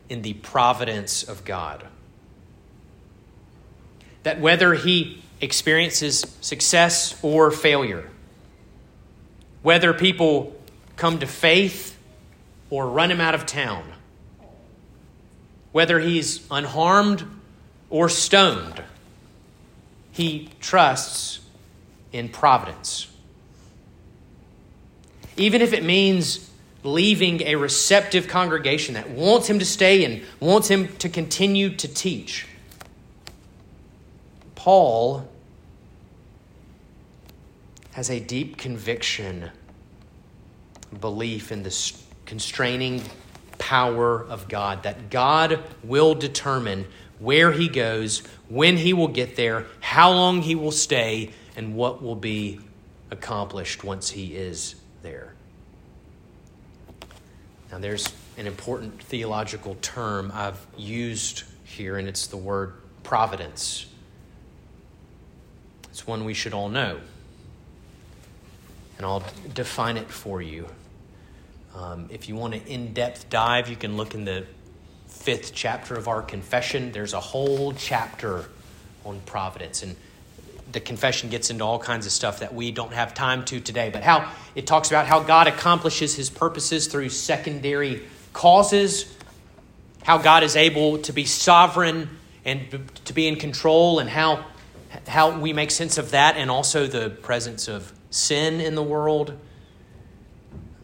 in 0.09 0.21
the 0.21 0.33
providence 0.33 1.23
of 1.23 1.45
God. 1.45 1.87
That 4.23 4.39
whether 4.39 4.73
he 4.75 5.23
experiences 5.41 6.25
success 6.41 7.17
or 7.23 7.51
failure, 7.51 8.09
whether 9.61 9.93
people 9.93 10.54
come 10.95 11.19
to 11.19 11.27
faith 11.27 11.97
or 12.69 12.87
run 12.87 13.11
him 13.11 13.21
out 13.21 13.35
of 13.35 13.45
town, 13.45 13.83
whether 15.71 15.99
he's 15.99 16.45
unharmed 16.49 17.25
or 17.89 18.09
stoned, 18.09 18.81
he 20.11 20.49
trusts 20.59 21.39
in 22.11 22.29
providence 22.29 23.07
even 25.37 25.61
if 25.61 25.73
it 25.73 25.83
means 25.83 26.49
leaving 26.83 27.41
a 27.41 27.55
receptive 27.55 28.27
congregation 28.27 28.93
that 28.93 29.09
wants 29.09 29.47
him 29.47 29.59
to 29.59 29.65
stay 29.65 30.05
and 30.05 30.23
wants 30.39 30.67
him 30.67 30.87
to 30.97 31.09
continue 31.09 31.69
to 31.75 31.87
teach. 31.87 32.47
Paul 34.53 35.27
has 37.93 38.09
a 38.09 38.19
deep 38.19 38.57
conviction, 38.57 39.49
belief 40.99 41.51
in 41.51 41.63
the 41.63 41.93
constraining 42.25 43.01
power 43.57 44.23
of 44.23 44.47
God, 44.47 44.83
that 44.83 45.09
God 45.09 45.59
will 45.83 46.15
determine 46.15 46.85
where 47.19 47.51
he 47.51 47.69
goes, 47.69 48.19
when 48.49 48.77
he 48.77 48.93
will 48.93 49.07
get 49.07 49.35
there, 49.35 49.65
how 49.79 50.11
long 50.11 50.41
he 50.41 50.55
will 50.55 50.71
stay, 50.71 51.31
and 51.55 51.75
what 51.75 52.01
will 52.01 52.15
be 52.15 52.59
accomplished 53.11 53.83
once 53.83 54.09
he 54.09 54.35
is 54.35 54.75
there. 55.01 55.33
Now, 57.71 57.79
there's 57.79 58.13
an 58.37 58.47
important 58.47 59.01
theological 59.01 59.75
term 59.81 60.31
I've 60.33 60.65
used 60.77 61.43
here, 61.63 61.97
and 61.97 62.07
it's 62.07 62.27
the 62.27 62.37
word 62.37 62.73
providence. 63.03 63.85
It's 65.89 66.05
one 66.05 66.25
we 66.25 66.33
should 66.33 66.53
all 66.53 66.69
know. 66.69 66.99
And 68.97 69.05
I'll 69.05 69.23
define 69.53 69.97
it 69.97 70.09
for 70.09 70.41
you. 70.41 70.67
Um, 71.75 72.07
if 72.09 72.29
you 72.29 72.35
want 72.35 72.53
an 72.53 72.61
in 72.67 72.93
depth 72.93 73.29
dive, 73.29 73.67
you 73.67 73.75
can 73.75 73.97
look 73.97 74.13
in 74.13 74.23
the 74.23 74.45
fifth 75.07 75.51
chapter 75.53 75.95
of 75.95 76.07
our 76.07 76.21
confession. 76.21 76.91
There's 76.91 77.13
a 77.13 77.19
whole 77.19 77.73
chapter 77.73 78.45
on 79.03 79.19
providence. 79.25 79.83
And 79.83 79.95
the 80.71 80.79
confession 80.79 81.29
gets 81.29 81.49
into 81.49 81.63
all 81.63 81.79
kinds 81.79 82.05
of 82.05 82.11
stuff 82.11 82.39
that 82.39 82.53
we 82.53 82.71
don't 82.71 82.93
have 82.93 83.13
time 83.13 83.43
to 83.45 83.59
today, 83.59 83.89
but 83.91 84.03
how 84.03 84.31
it 84.55 84.65
talks 84.65 84.89
about 84.89 85.05
how 85.05 85.19
God 85.19 85.47
accomplishes 85.47 86.15
his 86.15 86.29
purposes 86.29 86.87
through 86.87 87.09
secondary 87.09 88.03
causes, 88.33 89.13
how 90.03 90.17
God 90.17 90.43
is 90.43 90.55
able 90.55 90.99
to 90.99 91.13
be 91.13 91.25
sovereign 91.25 92.09
and 92.45 92.89
to 93.05 93.13
be 93.13 93.27
in 93.27 93.35
control, 93.37 93.99
and 93.99 94.09
how, 94.09 94.45
how 95.07 95.39
we 95.39 95.51
make 95.51 95.71
sense 95.71 95.97
of 95.97 96.11
that, 96.11 96.37
and 96.37 96.51
also 96.51 96.85
the 96.85 97.09
presence 97.09 97.67
of 97.67 97.91
sin 98.11 98.61
in 98.61 98.75
the 98.75 98.83
world. 98.83 99.35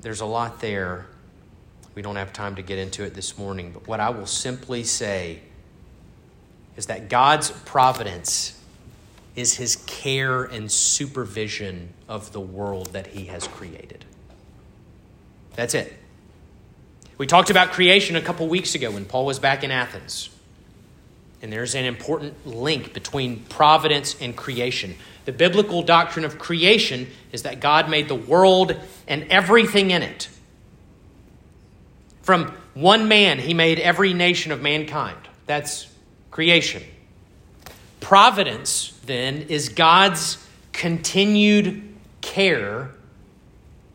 There's 0.02 0.22
a 0.22 0.26
lot 0.26 0.60
there. 0.60 1.06
We 1.94 2.02
don't 2.02 2.16
have 2.16 2.34
time 2.34 2.56
to 2.56 2.62
get 2.62 2.80
into 2.80 3.04
it 3.04 3.14
this 3.14 3.38
morning, 3.38 3.72
but 3.72 3.88
what 3.88 4.00
I 4.00 4.10
will 4.10 4.26
simply 4.26 4.84
say 4.84 5.42
is 6.76 6.88
that 6.88 7.10
God's 7.10 7.52
providence 7.52 8.58
is 9.36 9.56
his 9.56 9.76
care 9.88 10.44
and 10.44 10.72
supervision 10.72 11.94
of 12.08 12.32
the 12.32 12.40
world 12.40 12.88
that 12.94 13.08
he 13.08 13.26
has 13.26 13.48
created. 13.48 14.06
That's 15.56 15.74
it. 15.74 15.94
We 17.18 17.28
talked 17.28 17.50
about 17.50 17.72
creation 17.72 18.16
a 18.16 18.22
couple 18.22 18.48
weeks 18.48 18.74
ago 18.74 18.92
when 18.92 19.06
Paul 19.06 19.26
was 19.26 19.38
back 19.38 19.64
in 19.64 19.72
Athens. 19.72 20.30
And 21.42 21.52
there's 21.52 21.74
an 21.74 21.86
important 21.86 22.46
link 22.46 22.94
between 22.94 23.40
providence 23.46 24.16
and 24.22 24.36
creation. 24.36 24.96
The 25.26 25.32
biblical 25.32 25.82
doctrine 25.82 26.26
of 26.26 26.38
creation 26.38 27.08
is 27.32 27.44
that 27.44 27.60
God 27.60 27.90
made 27.90 28.08
the 28.08 28.16
world 28.16 28.76
and 29.08 29.24
everything 29.32 29.92
in 29.92 30.04
it. 30.04 30.30
From 32.22 32.54
one 32.76 33.08
man, 33.08 33.40
he 33.40 33.54
made 33.54 33.80
every 33.80 34.14
nation 34.14 34.52
of 34.52 34.62
mankind. 34.62 35.18
That's 35.48 35.88
creation. 36.30 36.84
Providence, 38.00 38.98
then, 39.06 39.44
is 39.44 39.70
God's 39.70 40.38
continued 40.74 41.84
care 42.22 42.92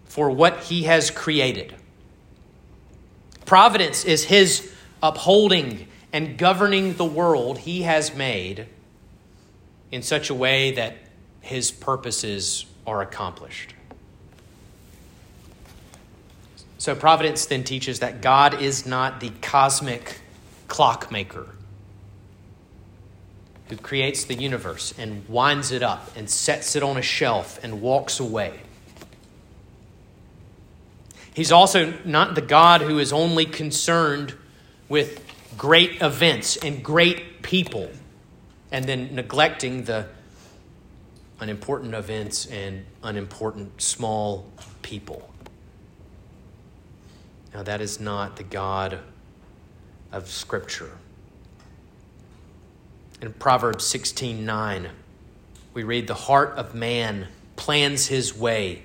for 0.05 0.31
what 0.31 0.61
he 0.65 0.85
has 0.85 1.11
created. 1.11 1.75
Providence 3.45 4.05
is 4.05 4.25
his 4.25 4.73
upholding 5.03 5.87
and 6.17 6.39
governing 6.39 6.95
the 6.95 7.05
world 7.05 7.59
he 7.59 7.83
has 7.83 8.15
made 8.15 8.67
in 9.93 10.01
such 10.01 10.31
a 10.31 10.35
way 10.35 10.71
that 10.71 10.97
his 11.43 11.71
purposes 11.71 12.65
are 12.87 13.03
accomplished. 13.03 13.75
So, 16.79 16.95
providence 16.95 17.45
then 17.45 17.65
teaches 17.65 17.99
that 17.99 18.23
God 18.23 18.63
is 18.63 18.87
not 18.87 19.21
the 19.21 19.31
cosmic 19.43 20.23
clockmaker 20.69 21.49
who 23.69 23.77
creates 23.77 24.25
the 24.25 24.37
universe 24.37 24.95
and 24.97 25.29
winds 25.29 25.71
it 25.71 25.83
up 25.83 26.17
and 26.17 26.31
sets 26.31 26.77
it 26.77 26.83
on 26.83 26.97
a 26.97 27.03
shelf 27.03 27.61
and 27.63 27.83
walks 27.83 28.21
away. 28.21 28.61
He's 31.35 31.53
also 31.53 31.93
not 32.07 32.35
the 32.35 32.41
God 32.41 32.81
who 32.81 32.99
is 32.99 33.13
only 33.13 33.45
concerned 33.45 34.33
with 34.89 35.26
great 35.57 36.03
events 36.03 36.57
and 36.57 36.83
great 36.83 37.43
people 37.43 37.91
and 38.71 38.85
then 38.85 39.15
neglecting 39.15 39.85
the 39.85 40.07
unimportant 41.41 41.95
events 41.95 42.47
and 42.47 42.85
unimportant 43.03 43.81
small 43.81 44.51
people. 44.83 45.29
Now, 47.55 47.63
that 47.63 47.81
is 47.81 48.01
not 48.01 48.37
the 48.37 48.43
God 48.43 48.99
of 50.13 50.29
Scripture. 50.29 50.93
In 53.23 53.33
Proverbs 53.33 53.87
16 53.87 54.45
9, 54.45 54.91
we 55.73 55.83
read, 55.83 56.07
The 56.07 56.15
heart 56.15 56.51
of 56.57 56.75
man 56.75 57.29
plans 57.57 58.07
his 58.09 58.37
way, 58.37 58.83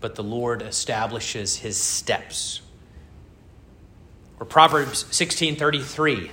but 0.00 0.14
the 0.14 0.24
Lord 0.24 0.62
establishes 0.62 1.56
his 1.56 1.76
steps. 1.76 2.62
Or 4.40 4.46
Proverbs 4.46 5.06
16 5.10 5.56
33, 5.56 6.30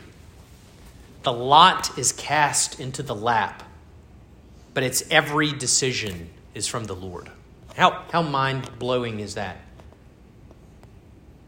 The 1.24 1.34
lot 1.34 1.98
is 1.98 2.12
cast 2.12 2.80
into 2.80 3.04
the 3.04 3.16
lap, 3.16 3.64
but 4.74 4.84
its 4.84 5.04
every 5.12 5.52
decision 5.54 6.30
is 6.54 6.68
from 6.68 6.86
the 6.86 6.96
Lord. 6.96 7.30
How, 7.76 8.04
how 8.12 8.22
mind 8.22 8.80
blowing 8.80 9.20
is 9.20 9.36
that? 9.36 9.58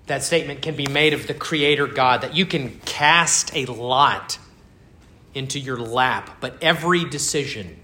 That 0.08 0.24
statement 0.24 0.62
can 0.62 0.76
be 0.76 0.88
made 0.88 1.14
of 1.14 1.28
the 1.28 1.34
Creator 1.34 1.88
God, 1.88 2.22
that 2.22 2.36
you 2.36 2.46
can 2.46 2.80
cast 2.86 3.56
a 3.56 3.66
lot 3.66 4.38
into 5.34 5.60
your 5.60 5.78
lap, 5.78 6.38
but 6.40 6.58
every 6.62 7.06
decision 7.06 7.80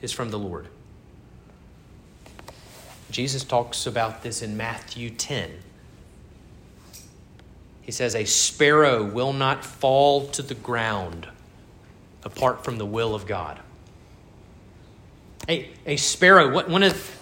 is 0.00 0.12
from 0.12 0.30
the 0.30 0.38
Lord. 0.38 0.66
Jesus 3.10 3.44
talks 3.44 3.86
about 3.86 4.22
this 4.22 4.42
in 4.42 4.56
Matthew 4.56 5.10
10. 5.10 5.50
He 7.82 7.92
says, 7.92 8.14
A 8.14 8.24
sparrow 8.24 9.04
will 9.04 9.32
not 9.32 9.64
fall 9.64 10.26
to 10.28 10.42
the 10.42 10.54
ground 10.54 11.26
apart 12.24 12.64
from 12.64 12.78
the 12.78 12.86
will 12.86 13.14
of 13.14 13.26
God. 13.26 13.58
A, 15.48 15.68
a 15.86 15.96
sparrow, 15.96 16.66
one 16.68 16.84
of 16.84 17.18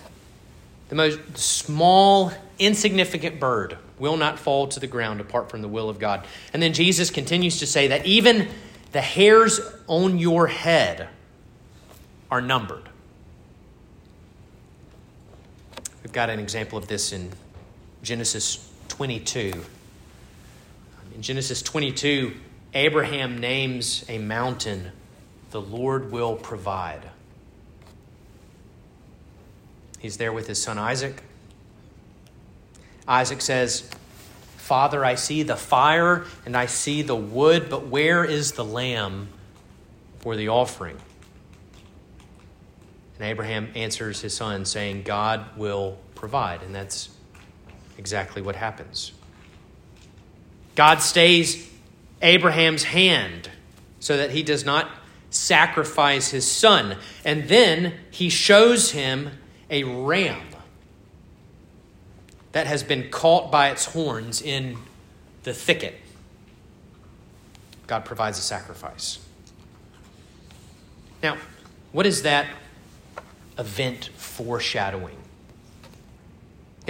the 0.91 0.95
most 0.95 1.39
small, 1.39 2.33
insignificant 2.59 3.41
bird, 3.41 3.79
will 3.99 4.17
not 4.17 4.39
fall 4.39 4.67
to 4.69 4.81
the 4.81 4.87
ground 4.87 5.21
apart 5.21 5.51
from 5.51 5.63
the 5.63 5.69
will 5.69 5.89
of 5.89 5.99
God. 5.99 6.27
And 6.53 6.63
then 6.63 6.73
Jesus 6.73 7.11
continues 7.11 7.59
to 7.61 7.67
say 7.67 7.89
that 7.89 8.05
even 8.05 8.49
the 8.93 9.01
hairs 9.01 9.61
on 9.87 10.19
your 10.19 10.47
head 10.47 11.09
are 12.31 12.41
numbered. 12.41 12.89
We've 16.03 16.13
got 16.13 16.29
an 16.29 16.41
example 16.41 16.77
of 16.79 16.89
this 16.89 17.13
in 17.13 17.31
Genesis 18.03 18.71
22. 18.89 19.53
Genesis 21.21 21.61
22, 21.63 22.35
Abraham 22.73 23.39
names 23.39 24.05
a 24.09 24.19
mountain, 24.19 24.93
the 25.51 25.61
Lord 25.61 26.11
will 26.11 26.37
provide. 26.37 27.03
He's 29.99 30.17
there 30.17 30.33
with 30.33 30.47
his 30.47 30.63
son 30.63 30.79
Isaac. 30.79 31.23
Isaac 33.07 33.41
says, 33.43 33.91
Father, 34.57 35.05
I 35.05 35.17
see 35.17 35.43
the 35.43 35.57
fire 35.57 36.25
and 36.47 36.57
I 36.57 36.67
see 36.67 37.03
the 37.03 37.17
wood, 37.17 37.69
but 37.69 37.87
where 37.89 38.25
is 38.25 38.53
the 38.53 38.65
lamb 38.65 39.29
for 40.21 40.37
the 40.37 40.49
offering? 40.49 40.97
And 43.19 43.29
Abraham 43.29 43.69
answers 43.75 44.23
his 44.23 44.35
son, 44.35 44.65
saying, 44.65 45.03
God 45.03 45.59
will 45.59 45.99
provide. 46.15 46.63
And 46.63 46.75
that's 46.75 47.11
exactly 47.99 48.41
what 48.41 48.57
happens. 48.57 49.13
God 50.81 51.03
stays 51.03 51.69
Abraham's 52.23 52.85
hand 52.85 53.51
so 53.99 54.17
that 54.17 54.31
he 54.31 54.43
does 54.43 54.65
not 54.65 54.91
sacrifice 55.29 56.31
his 56.31 56.51
son. 56.51 56.97
And 57.23 57.51
then 57.51 57.93
he 58.11 58.31
shows 58.31 58.93
him 58.93 59.29
a 59.69 59.85
ram 59.85 60.41
that 62.53 62.67
has 62.67 62.83
been 62.83 63.11
caught 63.11 63.53
by 63.53 63.69
its 63.69 63.85
horns 63.85 64.41
in 64.41 64.79
the 65.43 65.53
thicket. 65.53 65.97
God 67.87 68.07
provides 68.07 68.39
a 68.39 68.43
sacrifice. 68.43 69.19
Now, 71.23 71.37
what 71.93 72.07
is 72.07 72.23
that 72.23 72.47
event 73.59 74.09
foreshadowing? 74.17 75.20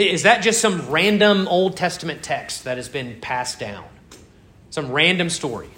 Is 0.01 0.23
that 0.23 0.43
just 0.43 0.61
some 0.61 0.89
random 0.89 1.47
Old 1.49 1.77
Testament 1.77 2.23
text 2.23 2.65
that 2.65 2.77
has 2.77 2.89
been 2.89 3.21
passed 3.21 3.59
down? 3.59 3.85
Some 4.71 4.93
random 4.93 5.31
story? 5.31 5.69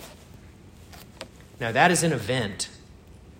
Now, 1.60 1.72
that 1.72 1.90
is 1.90 2.02
an 2.02 2.12
event 2.12 2.68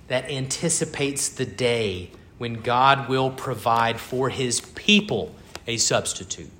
that 0.08 0.30
anticipates 0.30 1.28
the 1.28 1.44
day 1.44 2.10
when 2.38 2.54
God 2.62 3.08
will 3.08 3.30
provide 3.30 4.00
for 4.00 4.28
his 4.28 4.60
people 4.60 5.34
a 5.66 5.76
substitute. 5.76 6.50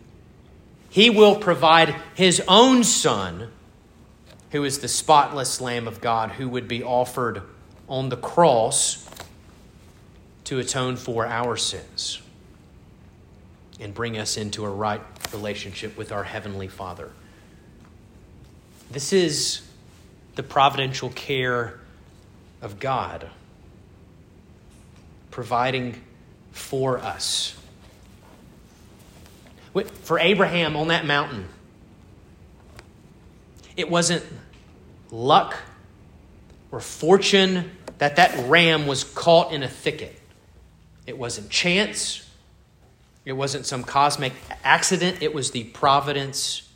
He 0.90 1.08
will 1.10 1.36
provide 1.36 1.94
his 2.14 2.42
own 2.46 2.84
son, 2.84 3.50
who 4.50 4.64
is 4.64 4.80
the 4.80 4.88
spotless 4.88 5.60
Lamb 5.60 5.88
of 5.88 6.00
God, 6.00 6.32
who 6.32 6.48
would 6.48 6.68
be 6.68 6.82
offered 6.82 7.42
on 7.88 8.10
the 8.10 8.16
cross 8.16 9.08
to 10.44 10.58
atone 10.58 10.96
for 10.96 11.26
our 11.26 11.56
sins 11.56 12.20
and 13.82 13.92
bring 13.92 14.16
us 14.16 14.36
into 14.36 14.64
a 14.64 14.70
right 14.70 15.00
relationship 15.32 15.96
with 15.96 16.12
our 16.12 16.24
Heavenly 16.24 16.68
Father. 16.68 17.10
This 18.90 19.12
is 19.12 19.62
the 20.36 20.42
providential 20.42 21.10
care 21.10 21.80
of 22.60 22.78
God, 22.78 23.28
providing 25.30 26.00
for 26.52 26.98
us 26.98 27.56
for 30.02 30.18
Abraham 30.18 30.76
on 30.76 30.88
that 30.88 31.06
mountain, 31.06 31.48
it 33.76 33.88
wasn't 33.88 34.24
luck 35.10 35.56
or 36.70 36.80
fortune 36.80 37.70
that 37.98 38.16
that 38.16 38.48
ram 38.48 38.86
was 38.86 39.04
caught 39.04 39.52
in 39.52 39.62
a 39.62 39.68
thicket. 39.68 40.18
It 41.06 41.16
wasn't 41.16 41.50
chance. 41.50 42.28
It 43.24 43.34
wasn't 43.34 43.66
some 43.66 43.84
cosmic 43.84 44.32
accident. 44.64 45.22
It 45.22 45.32
was 45.32 45.52
the 45.52 45.64
providence 45.64 46.68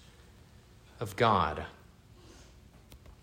of 1.01 1.17
God. 1.17 1.65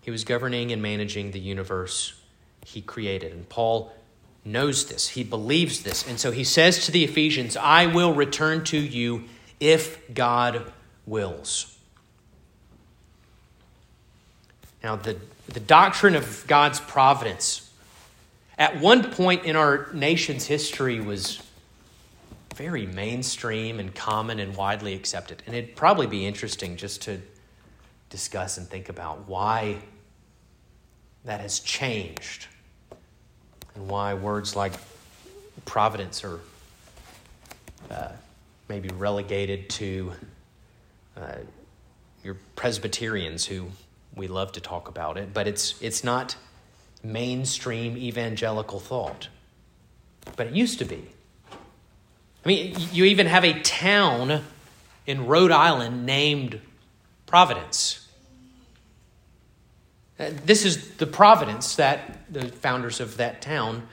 He 0.02 0.12
was 0.12 0.24
governing 0.24 0.72
and 0.72 0.82
managing 0.82 1.32
the 1.32 1.40
universe 1.40 2.20
he 2.66 2.82
created. 2.82 3.32
And 3.32 3.48
Paul 3.48 3.94
knows 4.44 4.88
this. 4.88 5.10
He 5.10 5.24
believes 5.24 5.84
this. 5.84 6.08
And 6.08 6.20
so 6.20 6.32
he 6.32 6.44
says 6.44 6.86
to 6.86 6.92
the 6.92 7.04
Ephesians, 7.06 7.56
I 7.56 7.86
will 7.86 8.14
return 8.14 8.64
to 8.66 8.78
you 8.78 9.24
if 9.60 10.14
God 10.14 10.72
wills. 11.06 11.78
Now, 14.84 14.98
the, 14.98 15.18
the 15.48 15.62
doctrine 15.62 16.16
of 16.16 16.44
God's 16.48 16.82
providence 16.82 17.72
at 18.58 18.82
one 18.82 19.12
point 19.12 19.46
in 19.46 19.56
our 19.56 19.90
nation's 19.94 20.46
history 20.46 21.00
was 21.00 21.42
very 22.54 22.86
mainstream 22.86 23.80
and 23.80 23.94
common 23.94 24.40
and 24.40 24.56
widely 24.56 24.94
accepted. 24.94 25.44
And 25.46 25.56
it'd 25.56 25.76
probably 25.76 26.08
be 26.08 26.26
interesting 26.26 26.78
just 26.78 27.02
to 27.04 27.20
discuss 28.10 28.58
and 28.58 28.68
think 28.68 28.90
about 28.90 29.28
why 29.28 29.78
that 31.26 31.42
has 31.42 31.60
changed 31.60 32.48
and 33.76 33.88
why 33.88 34.14
words 34.14 34.56
like 34.56 34.74
providence 35.66 36.24
are 36.24 36.40
uh, 37.90 38.12
maybe 38.70 38.90
relegated 38.90 39.70
to 39.70 40.12
uh, 41.18 41.36
your 42.24 42.38
Presbyterians 42.56 43.46
who 43.46 43.68
we 44.16 44.28
love 44.28 44.52
to 44.54 44.62
talk 44.62 44.88
about 44.88 45.18
it, 45.18 45.34
but 45.34 45.48
it's, 45.48 45.82
it's 45.82 46.04
not 46.04 46.36
mainstream 47.04 47.98
evangelical 47.98 48.80
thought. 48.80 49.28
But 50.36 50.48
it 50.48 50.54
used 50.54 50.80
to 50.80 50.86
be. 50.86 51.10
I 52.44 52.48
mean, 52.48 52.76
you 52.92 53.06
even 53.06 53.28
have 53.28 53.46
a 53.46 53.60
town 53.62 54.44
in 55.06 55.28
Rhode 55.28 55.52
Island 55.52 56.06
named 56.06 56.60
Providence. 57.26 58.08
Uh, 60.20 60.30
this 60.46 60.66
is 60.66 60.92
the 60.96 61.08
Providence 61.08 61.78
that 61.78 62.32
the 62.32 62.48
founders 62.48 63.00
of 63.00 63.18
that 63.18 63.42
town 63.42 63.88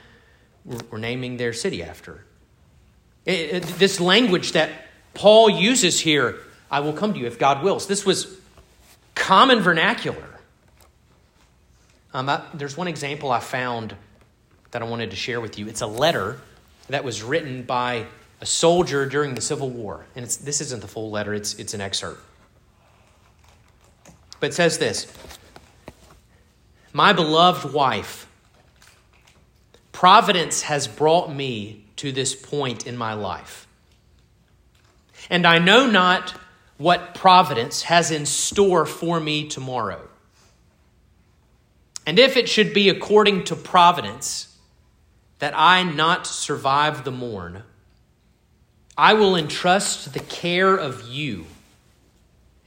were 0.89 0.97
naming 0.97 1.37
their 1.37 1.53
city 1.53 1.81
after. 1.81 2.23
This 3.25 3.99
language 3.99 4.51
that 4.51 4.69
Paul 5.13 5.49
uses 5.49 5.99
here, 5.99 6.37
I 6.69 6.81
will 6.81 6.93
come 6.93 7.13
to 7.13 7.19
you 7.19 7.27
if 7.27 7.39
God 7.39 7.63
wills, 7.63 7.87
this 7.87 8.05
was 8.05 8.37
common 9.15 9.59
vernacular. 9.59 10.39
Um, 12.13 12.29
I, 12.29 12.41
there's 12.53 12.75
one 12.75 12.87
example 12.87 13.31
I 13.31 13.39
found 13.39 13.95
that 14.71 14.81
I 14.81 14.85
wanted 14.85 15.11
to 15.11 15.15
share 15.15 15.39
with 15.39 15.57
you. 15.57 15.67
It's 15.67 15.81
a 15.81 15.87
letter 15.87 16.39
that 16.89 17.03
was 17.03 17.23
written 17.23 17.63
by 17.63 18.05
a 18.41 18.45
soldier 18.45 19.05
during 19.05 19.35
the 19.35 19.41
Civil 19.41 19.69
War. 19.69 20.05
And 20.15 20.25
this 20.25 20.59
isn't 20.59 20.81
the 20.81 20.87
full 20.87 21.11
letter, 21.11 21.33
it's, 21.33 21.53
it's 21.53 21.73
an 21.73 21.81
excerpt. 21.81 22.21
But 24.39 24.49
it 24.49 24.53
says 24.53 24.79
this 24.79 25.13
My 26.91 27.13
beloved 27.13 27.71
wife, 27.71 28.27
Providence 29.91 30.63
has 30.63 30.87
brought 30.87 31.33
me 31.33 31.85
to 31.97 32.11
this 32.11 32.35
point 32.35 32.87
in 32.87 32.97
my 32.97 33.13
life. 33.13 33.67
And 35.29 35.45
I 35.45 35.59
know 35.59 35.85
not 35.85 36.33
what 36.77 37.13
Providence 37.13 37.83
has 37.83 38.09
in 38.09 38.25
store 38.25 38.87
for 38.87 39.19
me 39.19 39.47
tomorrow. 39.47 40.01
And 42.07 42.17
if 42.17 42.35
it 42.35 42.49
should 42.49 42.73
be 42.73 42.89
according 42.89 43.43
to 43.45 43.55
Providence 43.55 44.57
that 45.37 45.53
I 45.55 45.83
not 45.83 46.25
survive 46.25 47.03
the 47.03 47.11
morn, 47.11 47.63
I 49.01 49.13
will 49.13 49.35
entrust 49.35 50.13
the 50.13 50.19
care 50.19 50.75
of 50.75 51.07
you 51.07 51.47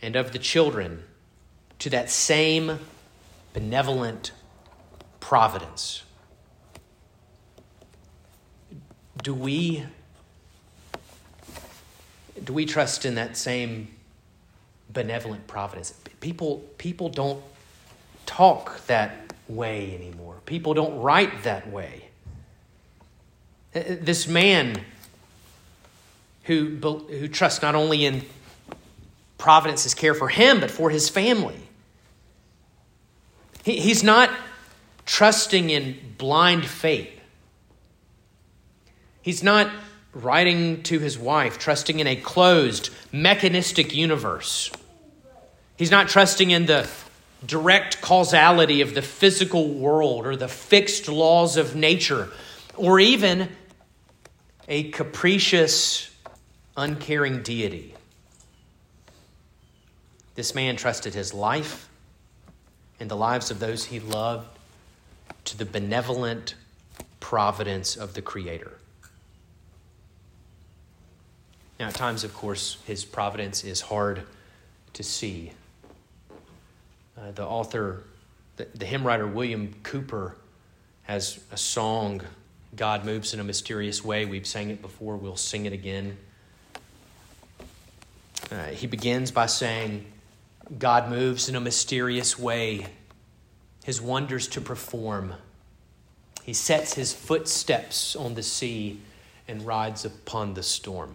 and 0.03 0.17
of 0.17 0.33
the 0.33 0.41
children 0.41 1.05
to 1.79 1.91
that 1.91 2.11
same 2.11 2.81
benevolent 3.53 4.33
providence. 5.21 6.03
Do 9.23 9.33
we 9.33 9.85
do 12.43 12.53
we 12.53 12.67
trust 12.67 13.05
in 13.07 13.15
that 13.15 13.37
same 13.37 13.95
benevolent 14.93 15.47
providence? 15.47 15.95
People 16.19 16.65
people 16.79 17.11
don't 17.11 17.45
talk 18.27 18.85
that 18.89 19.33
way 19.47 19.95
anymore. 19.95 20.39
People 20.47 20.75
don't 20.75 21.01
write 21.01 21.45
that 21.45 21.71
way. 21.71 22.09
This 23.73 24.27
man 24.27 24.85
who, 26.45 26.77
who 26.77 27.29
trusts 27.29 27.63
not 27.63 27.75
only 27.75 28.05
in 28.05 28.23
providence's 29.39 29.95
care 29.95 30.15
for 30.15 30.29
him, 30.29 30.61
but 30.61 30.71
for 30.71 30.91
his 30.91 31.09
family. 31.09 31.59
He, 33.65 33.81
he's 33.81 34.03
not 34.03 34.31
trusting 35.07 35.71
in 35.71 35.99
blind 36.19 36.67
faith. 36.67 37.11
He's 39.23 39.43
not 39.43 39.71
writing 40.13 40.83
to 40.85 40.99
his 40.99 41.19
wife, 41.19 41.59
trusting 41.59 41.99
in 41.99 42.07
a 42.07 42.17
closed, 42.17 42.91
mechanistic 43.11 43.95
universe. 43.95 44.71
He's 45.77 45.91
not 45.91 46.09
trusting 46.09 46.51
in 46.51 46.67
the 46.67 46.89
direct 47.45 48.01
causality 48.01 48.81
of 48.81 48.95
the 48.95 49.03
physical 49.03 49.69
world 49.69 50.27
or 50.27 50.37
the 50.37 50.49
fixed 50.49 51.09
laws 51.09 51.57
of 51.57 51.75
nature 51.75 52.31
or 52.77 53.01
even 53.01 53.49
a 54.69 54.91
capricious 54.91 56.14
uncaring 56.77 57.43
deity. 57.43 57.95
This 60.35 60.55
man 60.55 60.77
trusted 60.77 61.15
his 61.15 61.33
life 61.33 61.89
and 62.99 63.11
the 63.11 63.17
lives 63.17 63.51
of 63.51 63.61
those 63.61 63.85
he 63.85 64.01
loved 64.01 64.49
to 65.45 65.59
the 65.59 65.65
benevolent 65.65 66.55
providence 67.21 67.97
of 67.97 68.15
the 68.15 68.23
Creator. 68.23 68.73
Now, 71.79 71.89
at 71.89 71.95
times, 71.95 72.25
of 72.25 72.35
course, 72.35 72.79
his 72.87 73.05
providence 73.05 73.65
is 73.65 73.81
hard 73.81 74.23
to 74.93 75.03
see. 75.03 75.53
Uh, 77.19 77.33
the 77.33 77.45
author, 77.45 78.05
the, 78.57 78.67
the 78.75 78.87
hymn 78.87 79.05
writer 79.05 79.27
William 79.27 79.75
Cowper, 79.83 80.35
has 81.03 81.41
a 81.53 81.57
song, 81.57 82.23
God 82.77 83.05
Moves 83.05 83.35
in 83.35 83.41
a 83.41 83.45
Mysterious 83.45 84.05
Way. 84.05 84.25
We've 84.25 84.47
sang 84.47 84.71
it 84.71 84.81
before, 84.83 85.17
we'll 85.17 85.37
sing 85.37 85.67
it 85.67 85.73
again. 85.73 86.17
Uh, 88.51 88.65
he 88.67 88.87
begins 88.87 89.31
by 89.31 89.47
saying, 89.47 90.05
God 90.79 91.11
moves 91.11 91.49
in 91.49 91.57
a 91.57 91.61
mysterious 91.61 92.39
way, 92.39 92.87
his 93.85 94.01
wonders 94.01 94.49
to 94.49 94.61
perform. 94.61 95.35
He 96.43 96.53
sets 96.53 96.95
his 96.95 97.13
footsteps 97.13 98.17
on 98.17 98.35
the 98.35 98.43
sea 98.43 99.01
and 99.49 99.67
rides 99.67 100.05
upon 100.05 100.55
the 100.55 100.63
storm. 100.63 101.15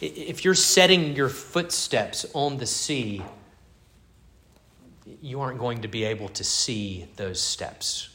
If 0.00 0.44
you're 0.44 0.54
setting 0.54 1.16
your 1.16 1.28
footsteps 1.28 2.24
on 2.34 2.58
the 2.58 2.66
sea, 2.66 3.22
you 5.20 5.40
aren't 5.40 5.58
going 5.58 5.82
to 5.82 5.88
be 5.88 6.04
able 6.04 6.28
to 6.30 6.44
see 6.44 7.08
those 7.16 7.40
steps. 7.40 8.08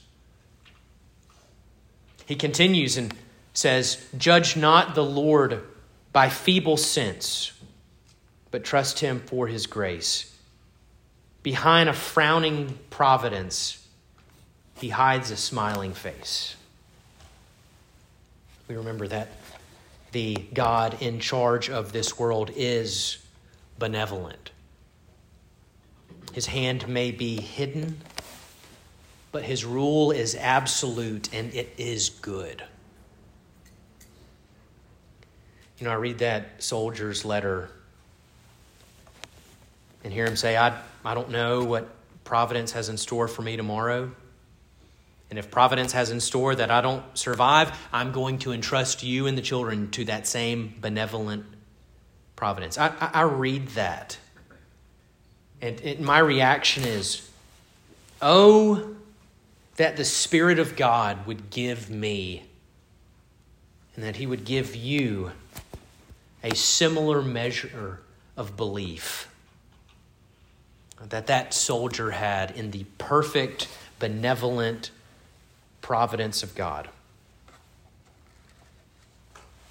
He 2.26 2.36
continues 2.36 2.96
and 2.96 3.14
says, 3.54 4.06
Judge 4.18 4.56
not 4.56 4.96
the 4.96 5.04
Lord 5.04 5.62
by 6.14 6.30
feeble 6.30 6.78
sense, 6.78 7.52
but 8.52 8.64
trust 8.64 9.00
Him 9.00 9.20
for 9.20 9.48
His 9.48 9.68
grace. 9.68 10.38
Behind 11.42 11.90
a 11.90 11.94
frowning 11.94 12.78
providence, 12.90 13.86
He 14.78 14.90
hides 14.90 15.32
a 15.32 15.38
smiling 15.38 15.94
face. 15.94 16.56
We 18.68 18.76
remember 18.76 19.08
that 19.10 19.30
the 20.14 20.36
God 20.54 21.02
in 21.02 21.20
charge 21.20 21.70
of 21.70 21.92
this 21.92 22.18
world 22.18 22.52
is 22.56 23.18
benevolent. 23.78 24.52
His 26.34 26.46
hand 26.46 26.88
may 26.88 27.12
be 27.12 27.42
hidden, 27.42 28.00
but 29.32 29.44
his 29.44 29.66
rule 29.66 30.12
is 30.12 30.36
absolute 30.36 31.34
and 31.34 31.54
it 31.54 31.74
is 31.78 32.10
good. 32.10 32.64
You 35.84 35.90
know, 35.90 35.96
I 35.96 35.98
read 35.98 36.20
that 36.20 36.64
soldier's 36.64 37.26
letter 37.26 37.70
and 40.06 40.14
hear 40.14 40.26
him 40.26 40.38
say, 40.38 40.56
I, 40.56 40.80
I 41.04 41.14
don't 41.14 41.30
know 41.30 41.66
what 41.66 41.90
Providence 42.24 42.72
has 42.72 42.88
in 42.88 42.96
store 42.96 43.28
for 43.28 43.42
me 43.42 43.58
tomorrow. 43.58 44.10
And 45.30 45.38
if 45.38 45.52
Providence 45.52 45.92
has 45.92 46.10
in 46.10 46.22
store 46.22 46.56
that 46.56 46.72
I 46.72 46.80
don't 46.80 47.04
survive, 47.18 47.78
I'm 47.92 48.14
going 48.14 48.38
to 48.40 48.54
entrust 48.54 49.04
you 49.04 49.28
and 49.28 49.38
the 49.38 49.42
children 49.42 49.92
to 49.92 50.06
that 50.06 50.26
same 50.26 50.74
benevolent 50.80 51.46
providence. 52.38 52.78
I, 52.78 52.94
I, 53.02 53.10
I 53.16 53.22
read 53.24 53.68
that. 53.72 54.18
And, 55.62 55.82
and 55.82 56.00
my 56.00 56.20
reaction 56.20 56.86
is, 56.86 57.30
oh, 58.22 58.96
that 59.76 59.98
the 59.98 60.06
Spirit 60.06 60.60
of 60.60 60.78
God 60.78 61.28
would 61.28 61.50
give 61.50 61.90
me 61.90 62.46
and 63.98 64.06
that 64.06 64.16
He 64.16 64.26
would 64.26 64.46
give 64.46 64.78
you 64.78 65.34
a 66.44 66.54
similar 66.56 67.22
measure 67.22 68.00
of 68.36 68.58
belief 68.58 69.30
that 71.10 71.28
that 71.28 71.54
soldier 71.54 72.12
had 72.12 72.52
in 72.52 72.72
the 72.72 72.86
perfect, 72.98 73.68
benevolent 74.00 74.92
providence 75.82 76.44
of 76.44 76.56
God. 76.56 76.90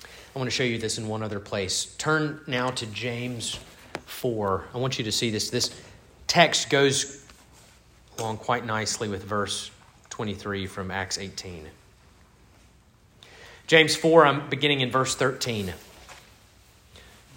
I 0.04 0.38
want 0.38 0.46
to 0.46 0.50
show 0.50 0.64
you 0.64 0.78
this 0.78 0.98
in 0.98 1.08
one 1.08 1.22
other 1.22 1.40
place. 1.40 1.94
Turn 1.98 2.40
now 2.46 2.70
to 2.70 2.87
James 2.87 3.58
4. 4.06 4.64
I 4.74 4.78
want 4.78 4.98
you 4.98 5.04
to 5.04 5.12
see 5.12 5.30
this. 5.30 5.50
This 5.50 5.78
text 6.26 6.70
goes 6.70 7.26
along 8.18 8.38
quite 8.38 8.64
nicely 8.64 9.08
with 9.08 9.24
verse 9.24 9.70
23 10.11 10.66
from 10.66 10.90
Acts 10.90 11.18
18. 11.18 11.68
James 13.66 13.96
4, 13.96 14.26
I'm 14.26 14.48
beginning 14.48 14.80
in 14.80 14.90
verse 14.90 15.14
13. 15.14 15.72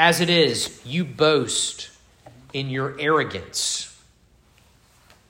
As 0.00 0.22
it 0.22 0.30
is, 0.30 0.80
you 0.82 1.04
boast 1.04 1.90
in 2.54 2.70
your 2.70 2.98
arrogance. 2.98 3.94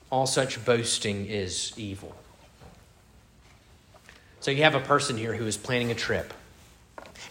All 0.09 0.25
such 0.25 0.63
boasting 0.63 1.25
is 1.25 1.73
evil. 1.75 2.15
So 4.39 4.49
you 4.49 4.63
have 4.63 4.73
a 4.73 4.79
person 4.79 5.17
here 5.17 5.33
who 5.33 5.45
is 5.45 5.57
planning 5.57 5.91
a 5.91 5.93
trip. 5.93 6.33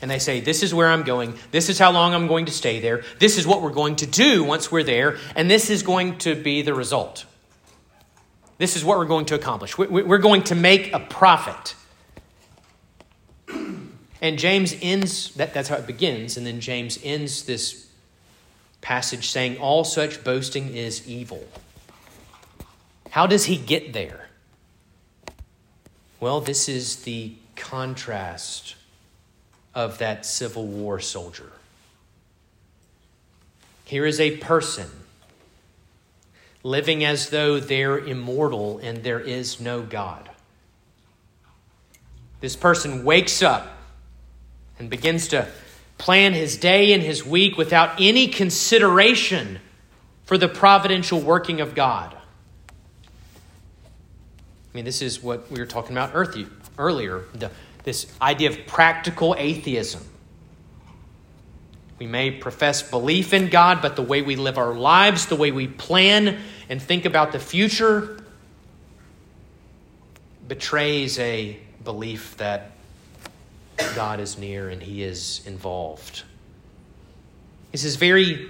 And 0.03 0.11
they 0.11 0.19
say, 0.19 0.41
This 0.41 0.63
is 0.63 0.75
where 0.75 0.89
I'm 0.89 1.03
going. 1.03 1.35
This 1.51 1.71
is 1.71 1.79
how 1.79 1.93
long 1.93 2.13
I'm 2.13 2.27
going 2.27 2.45
to 2.45 2.53
stay 2.53 2.79
there. 2.79 3.05
This 3.21 3.39
is 3.39 3.47
what 3.47 3.63
we're 3.63 3.71
going 3.71 3.97
to 3.97 4.07
do 4.07 4.45
once 4.45 4.71
we're 4.71 4.83
there. 4.83 5.17
And 5.35 5.51
this 5.51 5.71
is 5.71 5.83
going 5.83 6.19
to 6.19 6.35
be 6.35 6.61
the 6.61 6.75
result. 6.75 7.25
This 8.59 8.77
is 8.77 8.85
what 8.85 8.99
we're 8.99 9.07
going 9.07 9.25
to 9.25 9.35
accomplish. 9.35 9.79
We're 9.79 10.19
going 10.19 10.43
to 10.45 10.55
make 10.55 10.93
a 10.93 11.01
profit. 11.01 11.75
And 14.21 14.39
James 14.39 14.75
ends, 14.83 15.33
that, 15.35 15.55
that's 15.55 15.69
how 15.69 15.77
it 15.77 15.87
begins, 15.87 16.37
and 16.37 16.47
then 16.47 16.61
James 16.61 16.99
ends 17.03 17.45
this 17.45 17.89
passage 18.81 19.31
saying, 19.31 19.59
All 19.59 19.85
such 19.85 20.23
boasting 20.23 20.75
is 20.75 21.09
evil. 21.09 21.43
How 23.11 23.27
does 23.27 23.47
he 23.47 23.57
get 23.57 23.93
there? 23.93 24.29
Well, 26.21 26.41
this 26.41 26.69
is 26.69 26.97
the 26.97 27.33
contrast 27.57 28.77
of 29.75 29.99
that 29.99 30.27
Civil 30.27 30.67
War 30.67 31.01
soldier. 31.01 31.51
Here 33.85 34.05
is 34.05 34.21
a 34.21 34.37
person 34.37 34.89
living 36.63 37.05
as 37.05 37.31
though 37.31 37.59
they're 37.59 37.99
immortal 37.99 38.79
and 38.79 39.03
there 39.03 39.19
is 39.19 39.61
no 39.61 39.81
God. 39.81 40.29
This 42.41 42.55
person 42.55 43.05
wakes 43.05 43.43
up 43.43 43.80
and 44.81 44.89
begins 44.89 45.29
to 45.29 45.47
plan 45.99 46.33
his 46.33 46.57
day 46.57 46.93
and 46.95 47.03
his 47.03 47.25
week 47.25 47.59
without 47.59 48.01
any 48.01 48.27
consideration 48.27 49.61
for 50.25 50.39
the 50.39 50.49
providential 50.49 51.21
working 51.21 51.61
of 51.61 51.75
God. 51.75 52.17
I 54.73 54.73
mean, 54.73 54.87
this 54.87 55.03
is 55.03 55.23
what 55.23 55.51
we 55.51 55.61
were 55.61 55.67
talking 55.67 55.93
about 55.93 56.15
earlier 56.79 57.25
the, 57.35 57.51
this 57.85 58.07
idea 58.23 58.49
of 58.49 58.67
practical 58.67 59.37
atheism. 59.39 60.03
We 61.99 62.07
may 62.07 62.31
profess 62.31 62.83
belief 62.83 63.35
in 63.35 63.51
God, 63.51 63.83
but 63.83 63.97
the 63.97 64.03
way 64.03 64.23
we 64.23 64.37
live 64.37 64.57
our 64.57 64.73
lives, 64.73 65.27
the 65.27 65.37
way 65.37 65.51
we 65.51 65.67
plan 65.67 66.39
and 66.71 66.81
think 66.81 67.05
about 67.05 67.33
the 67.33 67.39
future, 67.39 68.19
betrays 70.49 71.19
a 71.19 71.59
belief 71.85 72.39
that 72.39 72.71
God 73.95 74.21
is 74.21 74.39
near 74.39 74.69
and 74.69 74.83
He 74.83 75.03
is 75.03 75.43
involved. 75.47 76.23
This 77.73 77.85
is 77.85 77.97
very 77.97 78.49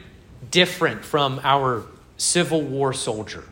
different 0.51 1.05
from 1.05 1.40
our 1.43 1.85
Civil 2.16 2.62
War 2.62 2.93
soldier. 2.93 3.45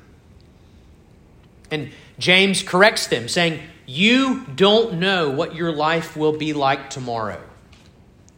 And 1.70 1.90
James 2.18 2.62
corrects 2.62 3.06
them, 3.08 3.28
saying, 3.28 3.62
You 3.86 4.44
don't 4.54 4.94
know 4.94 5.30
what 5.30 5.54
your 5.54 5.72
life 5.72 6.16
will 6.16 6.36
be 6.36 6.52
like 6.52 6.90
tomorrow. 6.90 7.40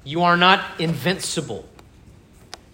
You 0.05 0.23
are 0.23 0.37
not 0.37 0.65
invincible. 0.81 1.69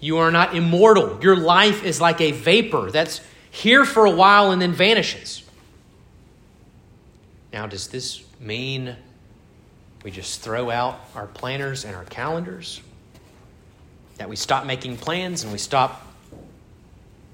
You 0.01 0.19
are 0.19 0.31
not 0.31 0.55
immortal. 0.55 1.19
Your 1.23 1.37
life 1.37 1.85
is 1.85 2.01
like 2.01 2.21
a 2.21 2.33
vapor 2.33 2.91
that's 2.91 3.21
here 3.51 3.85
for 3.85 4.05
a 4.05 4.11
while 4.11 4.53
and 4.53 4.61
then 4.61 4.73
vanishes. 4.73 5.43
Now, 7.53 7.67
does 7.67 7.89
this 7.89 8.23
mean 8.39 8.97
we 10.07 10.13
just 10.13 10.41
throw 10.41 10.71
out 10.71 11.01
our 11.17 11.27
planners 11.27 11.85
and 11.85 11.97
our 11.97 12.05
calendars? 12.05 12.81
That 14.19 14.29
we 14.29 14.37
stop 14.37 14.65
making 14.65 14.99
plans 14.99 15.43
and 15.43 15.51
we 15.51 15.59
stop 15.59 16.07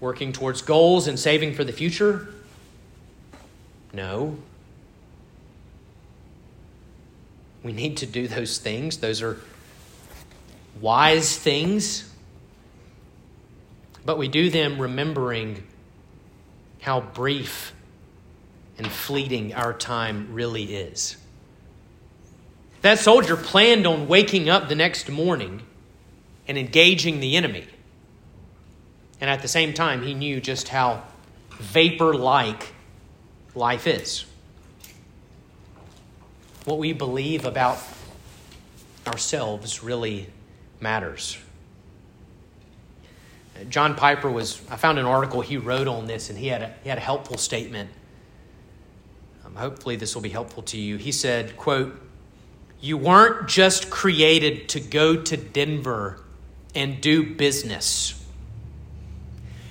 working 0.00 0.32
towards 0.32 0.62
goals 0.62 1.06
and 1.06 1.18
saving 1.18 1.52
for 1.52 1.64
the 1.64 1.72
future? 1.72 2.28
No. 3.92 4.38
We 7.62 7.74
need 7.74 7.98
to 7.98 8.06
do 8.06 8.26
those 8.26 8.56
things. 8.56 8.96
Those 8.96 9.20
are 9.20 9.38
wise 10.80 11.37
things. 11.37 12.11
But 14.06 14.16
we 14.16 14.28
do 14.28 14.48
them 14.48 14.80
remembering 14.80 15.62
how 16.80 17.02
brief 17.02 17.74
and 18.78 18.90
fleeting 18.90 19.52
our 19.52 19.74
time 19.74 20.28
really 20.32 20.74
is. 20.74 21.18
That 22.83 22.99
soldier 22.99 23.37
planned 23.37 23.87
on 23.87 24.09
waking 24.09 24.49
up 24.49 24.68
the 24.68 24.75
next 24.75 25.09
morning 25.09 25.62
and 26.49 26.59
engaging 26.59 27.21
the 27.21 27.37
enemy. 27.37 27.66
And 29.21 29.31
at 29.31 29.40
the 29.40 29.49
same 29.49 29.73
time, 29.73 30.03
he 30.03 30.14
knew 30.14 30.40
just 30.40 30.68
how 30.68 31.05
vapor 31.59 32.12
like 32.12 32.75
life 33.55 33.87
is. 33.87 34.25
What 36.64 36.79
we 36.79 36.92
believe 36.92 37.45
about 37.45 37.79
ourselves 39.07 39.83
really 39.83 40.29
matters. 40.81 41.38
John 43.68 43.95
Piper 43.95 44.31
was, 44.31 44.61
I 44.71 44.77
found 44.77 44.99
an 44.99 45.05
article 45.05 45.40
he 45.40 45.57
wrote 45.57 45.87
on 45.87 46.07
this, 46.07 46.31
and 46.31 46.38
he 46.38 46.49
had 46.49 46.62
a, 46.62 46.75
he 46.83 46.88
had 46.88 46.99
a 46.99 47.03
helpful 47.03 47.37
statement. 47.37 47.90
Um, 49.45 49.55
hopefully, 49.55 49.95
this 49.95 50.14
will 50.16 50.23
be 50.23 50.31
helpful 50.31 50.64
to 50.64 50.79
you. 50.79 50.97
He 50.97 51.12
said, 51.12 51.57
quote, 51.57 52.01
You 52.83 52.97
weren't 52.97 53.49
just 53.49 53.90
created 53.90 54.68
to 54.71 54.81
go 54.81 55.16
to 55.16 55.37
Denver 55.37 56.18
and 56.75 57.01
do 57.01 57.23
business. 57.35 58.21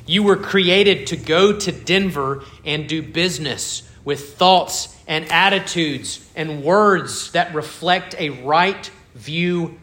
You 0.05 0.23
were 0.23 0.37
created 0.37 1.07
to 1.07 1.17
go 1.17 1.51
to 1.59 1.71
Denver 1.73 2.45
and 2.65 2.87
do 2.87 3.01
business 3.01 3.83
with 4.05 4.35
thoughts 4.35 4.97
and 5.07 5.29
attitudes 5.29 6.25
and 6.37 6.63
words 6.63 7.33
that 7.33 7.53
reflect 7.53 8.15
a 8.17 8.29
right 8.29 8.89
view 9.13 9.77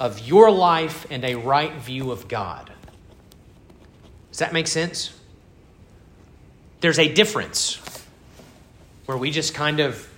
of 0.00 0.26
your 0.26 0.50
life 0.50 1.06
and 1.10 1.24
a 1.24 1.36
right 1.36 1.74
view 1.74 2.10
of 2.10 2.26
God. 2.26 2.72
Does 4.30 4.40
that 4.40 4.52
make 4.52 4.66
sense? 4.66 5.12
There's 6.80 6.98
a 6.98 7.12
difference 7.12 7.80
where 9.06 9.16
we 9.16 9.30
just 9.30 9.54
kind 9.54 9.78
of, 9.78 10.08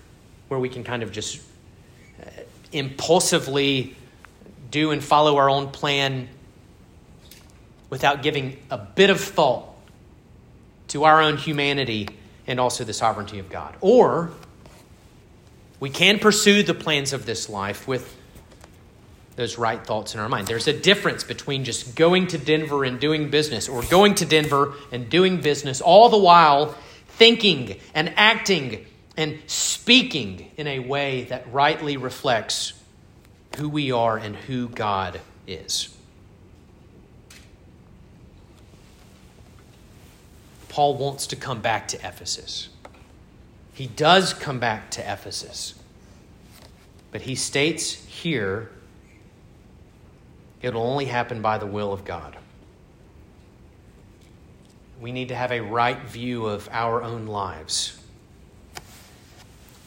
where 0.49 0.59
we 0.59 0.71
can 0.71 0.85
kind 0.85 1.03
of 1.03 1.13
just 1.13 1.41
impulsively 2.73 3.97
do 4.71 4.91
and 4.91 5.03
follow 5.03 5.37
our 5.37 5.51
own 5.51 5.69
plan 5.71 6.29
without 7.89 8.23
giving 8.23 8.57
a 8.71 8.79
bit 8.79 9.11
of 9.11 9.21
thought 9.21 9.67
to 10.89 11.05
our 11.05 11.21
own 11.21 11.37
humanity 11.37 12.09
and 12.47 12.61
also 12.61 12.85
the 12.85 12.93
sovereignty 12.93 13.39
of 13.39 13.49
God. 13.49 13.77
Or 13.81 14.31
we 15.81 15.91
can 15.91 16.19
pursue 16.19 16.63
the 16.63 16.75
plans 16.75 17.13
of 17.13 17.27
this 17.27 17.49
life 17.49 17.89
with 17.89 18.17
those 19.37 19.57
right 19.57 19.85
thoughts 19.85 20.15
in 20.15 20.21
our 20.21 20.29
mind. 20.29 20.47
There's 20.47 20.69
a 20.69 20.79
difference 20.79 21.25
between 21.25 21.65
just 21.65 21.97
going 21.97 22.27
to 22.29 22.39
Denver 22.39 22.85
and 22.85 23.01
doing 23.01 23.31
business 23.31 23.69
or 23.69 23.83
going 23.85 24.15
to 24.17 24.25
Denver 24.25 24.75
and 24.93 25.09
doing 25.09 25.41
business, 25.41 25.81
all 25.81 26.09
the 26.09 26.19
while 26.19 26.75
thinking 27.09 27.79
and 27.95 28.13
acting 28.17 28.85
and 29.21 29.39
speaking 29.47 30.51
in 30.57 30.67
a 30.67 30.79
way 30.79 31.25
that 31.25 31.53
rightly 31.53 31.99
reflects 31.99 32.73
who 33.59 33.69
we 33.69 33.93
are 33.93 34.17
and 34.17 34.35
who 34.35 34.67
God 34.67 35.21
is. 35.47 35.95
Paul 40.71 40.97
wants 40.97 41.27
to 41.27 41.37
come 41.37 41.61
back 41.61 41.87
to 41.89 41.99
Ephesus. 41.99 42.71
He 43.75 43.89
does 43.89 44.33
come 44.33 44.59
back 44.59 44.91
to 44.93 45.03
Ephesus. 45.03 45.75
But 47.13 47.21
he 47.21 47.35
states 47.35 47.93
here 47.93 48.71
it'll 50.63 50.83
only 50.83 51.05
happen 51.05 51.43
by 51.43 51.59
the 51.59 51.67
will 51.67 51.93
of 51.93 52.07
God. 52.07 52.39
We 54.99 55.13
need 55.13 55.29
to 55.29 55.35
have 55.35 55.53
a 55.53 55.61
right 55.61 56.01
view 56.05 56.47
of 56.47 56.71
our 56.73 57.03
own 57.03 57.27
lives. 57.27 58.00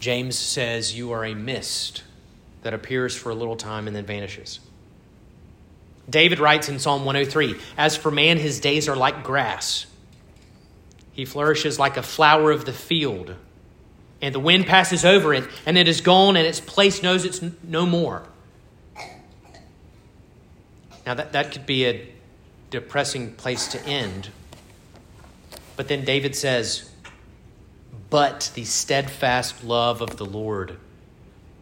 James 0.04 0.38
says, 0.38 0.98
You 0.98 1.14
are 1.14 1.24
a 1.24 1.34
mist 1.34 2.04
that 2.64 2.74
appears 2.74 3.16
for 3.16 3.30
a 3.30 3.34
little 3.34 3.56
time 3.56 3.88
and 3.88 3.96
then 3.96 4.06
vanishes. 4.06 4.60
David 6.10 6.40
writes 6.40 6.68
in 6.68 6.78
Psalm 6.78 7.06
103 7.06 7.56
As 7.78 7.96
for 7.96 8.12
man, 8.12 8.38
his 8.38 8.60
days 8.60 8.90
are 8.90 8.98
like 8.98 9.24
grass. 9.24 9.86
He 11.14 11.24
flourishes 11.24 11.80
like 11.80 11.96
a 11.96 12.04
flower 12.04 12.52
of 12.52 12.66
the 12.66 12.74
field. 12.74 13.36
And 14.22 14.36
the 14.36 14.42
wind 14.42 14.66
passes 14.66 15.06
over 15.06 15.34
it, 15.34 15.46
and 15.66 15.78
it 15.78 15.88
is 15.88 16.02
gone, 16.02 16.36
and 16.36 16.46
its 16.46 16.60
place 16.60 17.02
knows 17.02 17.24
it's 17.24 17.42
no 17.64 17.86
more. 17.86 18.24
Now, 21.06 21.14
that, 21.14 21.32
that 21.32 21.54
could 21.54 21.66
be 21.66 21.86
a 21.86 22.10
depressing 22.72 23.36
place 23.36 23.70
to 23.70 23.82
end. 23.86 24.32
But 25.78 25.88
then 25.88 26.04
David 26.04 26.36
says, 26.36 26.90
But 28.14 28.52
the 28.54 28.64
steadfast 28.64 29.64
love 29.64 30.00
of 30.00 30.18
the 30.18 30.26
Lord 30.26 30.78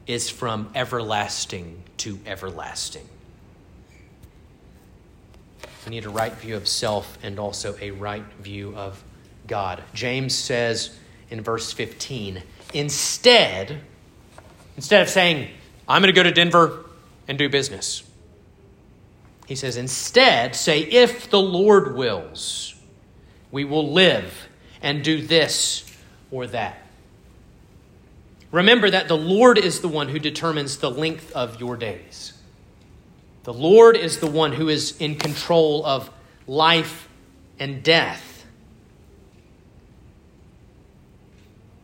is 0.06 0.30
from 0.30 0.70
everlasting 0.76 1.82
to 2.00 2.20
everlasting. 2.26 3.08
We 5.86 5.92
need 5.92 6.04
a 6.04 6.10
right 6.10 6.34
view 6.34 6.58
of 6.58 6.68
self 6.68 7.18
and 7.24 7.40
also 7.40 7.78
a 7.80 7.92
right 7.92 8.26
view 8.42 8.76
of 8.76 9.02
God. 9.48 9.82
James 9.94 10.36
says 10.36 10.94
in 11.30 11.40
verse 11.40 11.72
15, 11.72 12.44
instead, 12.74 13.80
instead 14.76 15.04
of 15.04 15.08
saying, 15.08 15.48
I'm 15.88 16.02
going 16.02 16.14
to 16.14 16.20
go 16.20 16.24
to 16.24 16.34
Denver 16.34 16.84
and 17.30 17.38
do 17.38 17.48
business, 17.48 18.04
he 19.48 19.56
says, 19.56 19.78
instead, 19.78 20.58
say, 20.58 20.82
if 20.82 21.30
the 21.30 21.40
Lord 21.40 21.96
wills, 21.96 22.76
we 23.52 23.64
will 23.64 23.94
live 23.94 24.50
and 24.82 25.02
do 25.02 25.26
this 25.26 25.88
or 26.32 26.48
that. 26.48 26.78
Remember 28.52 28.90
that 28.90 29.08
the 29.08 29.18
Lord 29.18 29.58
is 29.58 29.82
the 29.82 29.88
one 29.88 30.10
who 30.10 30.20
determines 30.20 30.78
the 30.78 30.92
length 30.92 31.32
of 31.34 31.60
your 31.60 31.78
days. 31.78 32.34
The 33.44 33.54
Lord 33.54 33.96
is 33.96 34.20
the 34.20 34.28
one 34.28 34.54
who 34.54 34.70
is 34.70 34.98
in 35.00 35.16
control 35.16 35.86
of 35.86 36.10
life 36.48 37.08
and 37.60 37.82
death. 37.82 38.46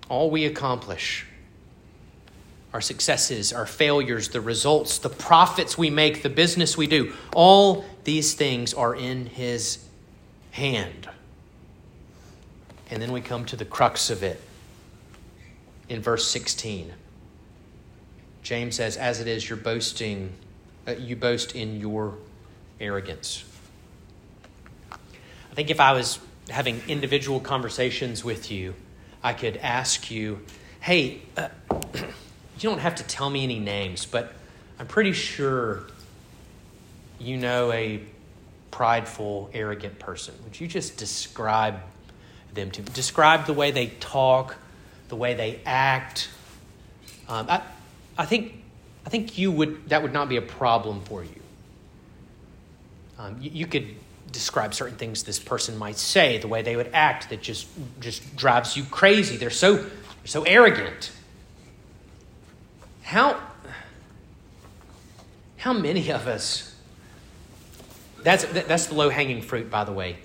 All 0.10 0.29
we 0.29 0.45
accomplish, 0.45 1.25
our 2.73 2.81
successes, 2.81 3.53
our 3.53 3.65
failures, 3.65 4.29
the 4.29 4.41
results, 4.41 4.99
the 4.99 5.10
profits 5.10 5.77
we 5.77 5.89
make, 5.89 6.21
the 6.21 6.29
business 6.29 6.77
we 6.77 6.88
do, 6.88 7.13
all 7.33 7.86
these 8.03 8.33
things 8.33 8.73
are 8.73 8.95
in 8.95 9.25
His 9.25 9.83
hand. 10.51 11.10
And 12.89 13.02
then 13.02 13.12
we 13.12 13.21
come 13.21 13.45
to 13.45 13.56
the 13.56 13.65
crux 13.65 14.10
of 14.10 14.23
it 14.23 14.41
in 15.89 16.02
verse 16.02 16.28
16. 16.28 16.93
James 18.43 18.76
says, 18.76 18.95
As 18.97 19.19
it 19.19 19.28
is, 19.28 19.47
you're 19.47 19.58
boasting, 19.58 20.34
uh, 20.88 20.91
you 20.91 21.15
boast 21.15 21.56
in 21.56 21.80
your 21.80 22.15
arrogance. 22.80 23.43
I 24.91 25.56
think 25.56 25.69
if 25.69 25.80
I 25.80 25.91
was 25.91 26.19
having 26.50 26.82
individual 26.88 27.39
conversations 27.39 28.23
with 28.23 28.52
you, 28.52 28.73
I 29.21 29.34
could 29.34 29.58
ask 29.58 30.10
you, 30.10 30.39
Hey, 30.80 31.21
uh, 31.36 31.50
you 31.73 32.62
don't 32.62 32.80
have 32.80 32.95
to 32.95 33.04
tell 33.04 33.30
me 33.30 33.43
any 33.43 33.60
names, 33.60 34.06
but 34.06 34.34
I'm 34.80 34.88
pretty 34.88 35.12
sure 35.12 35.84
you 37.19 37.38
know 37.38 37.71
a 37.71 38.02
prideful, 38.71 39.50
arrogant 39.54 40.00
person. 40.00 40.36
Would 40.43 40.60
you 40.60 40.67
just 40.67 40.97
describe 40.97 41.82
them 42.53 42.71
to? 42.71 42.81
Describe 42.81 43.45
the 43.45 43.53
way 43.53 43.71
they 43.71 43.88
talk 43.88 44.55
the 45.10 45.15
way 45.15 45.33
they 45.33 45.60
act. 45.65 46.29
Um, 47.27 47.47
I, 47.49 47.62
I 48.17 48.25
think, 48.25 48.63
I 49.05 49.10
think 49.10 49.38
you 49.38 49.51
would, 49.51 49.89
that 49.89 50.01
would 50.01 50.13
not 50.13 50.29
be 50.29 50.38
a 50.38 50.41
problem 50.41 51.01
for 51.01 51.23
you. 51.23 51.29
Um, 53.17 53.38
you. 53.41 53.51
You 53.53 53.67
could 53.67 53.95
describe 54.31 54.73
certain 54.73 54.97
things 54.97 55.23
this 55.23 55.39
person 55.39 55.77
might 55.77 55.97
say, 55.97 56.38
the 56.38 56.47
way 56.47 56.62
they 56.62 56.75
would 56.75 56.89
act, 56.93 57.29
that 57.29 57.41
just, 57.41 57.67
just 57.99 58.36
drives 58.36 58.75
you 58.75 58.83
crazy. 58.83 59.38
They're 59.38 59.49
so, 59.49 59.75
they're 59.75 59.89
so 60.25 60.43
arrogant. 60.43 61.12
How, 63.03 63.39
how 65.55 65.73
many 65.73 66.12
of 66.12 66.27
us, 66.27 66.75
that's, 68.21 68.43
that's 68.43 68.88
the 68.88 68.95
low 68.95 69.10
hanging 69.10 69.41
fruit, 69.41 69.71
by 69.71 69.86
the 69.86 69.93
way. 69.93 70.17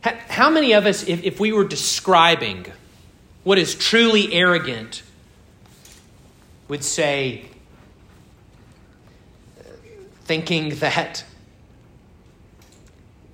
How 0.00 0.50
many 0.50 0.72
of 0.72 0.86
us, 0.86 1.02
if, 1.06 1.24
if 1.24 1.40
we 1.40 1.52
were 1.52 1.64
describing 1.64 2.66
what 3.44 3.58
is 3.58 3.74
truly 3.74 4.32
arrogant, 4.32 5.02
would 6.68 6.84
say, 6.84 7.46
thinking 10.24 10.76
that 10.76 11.24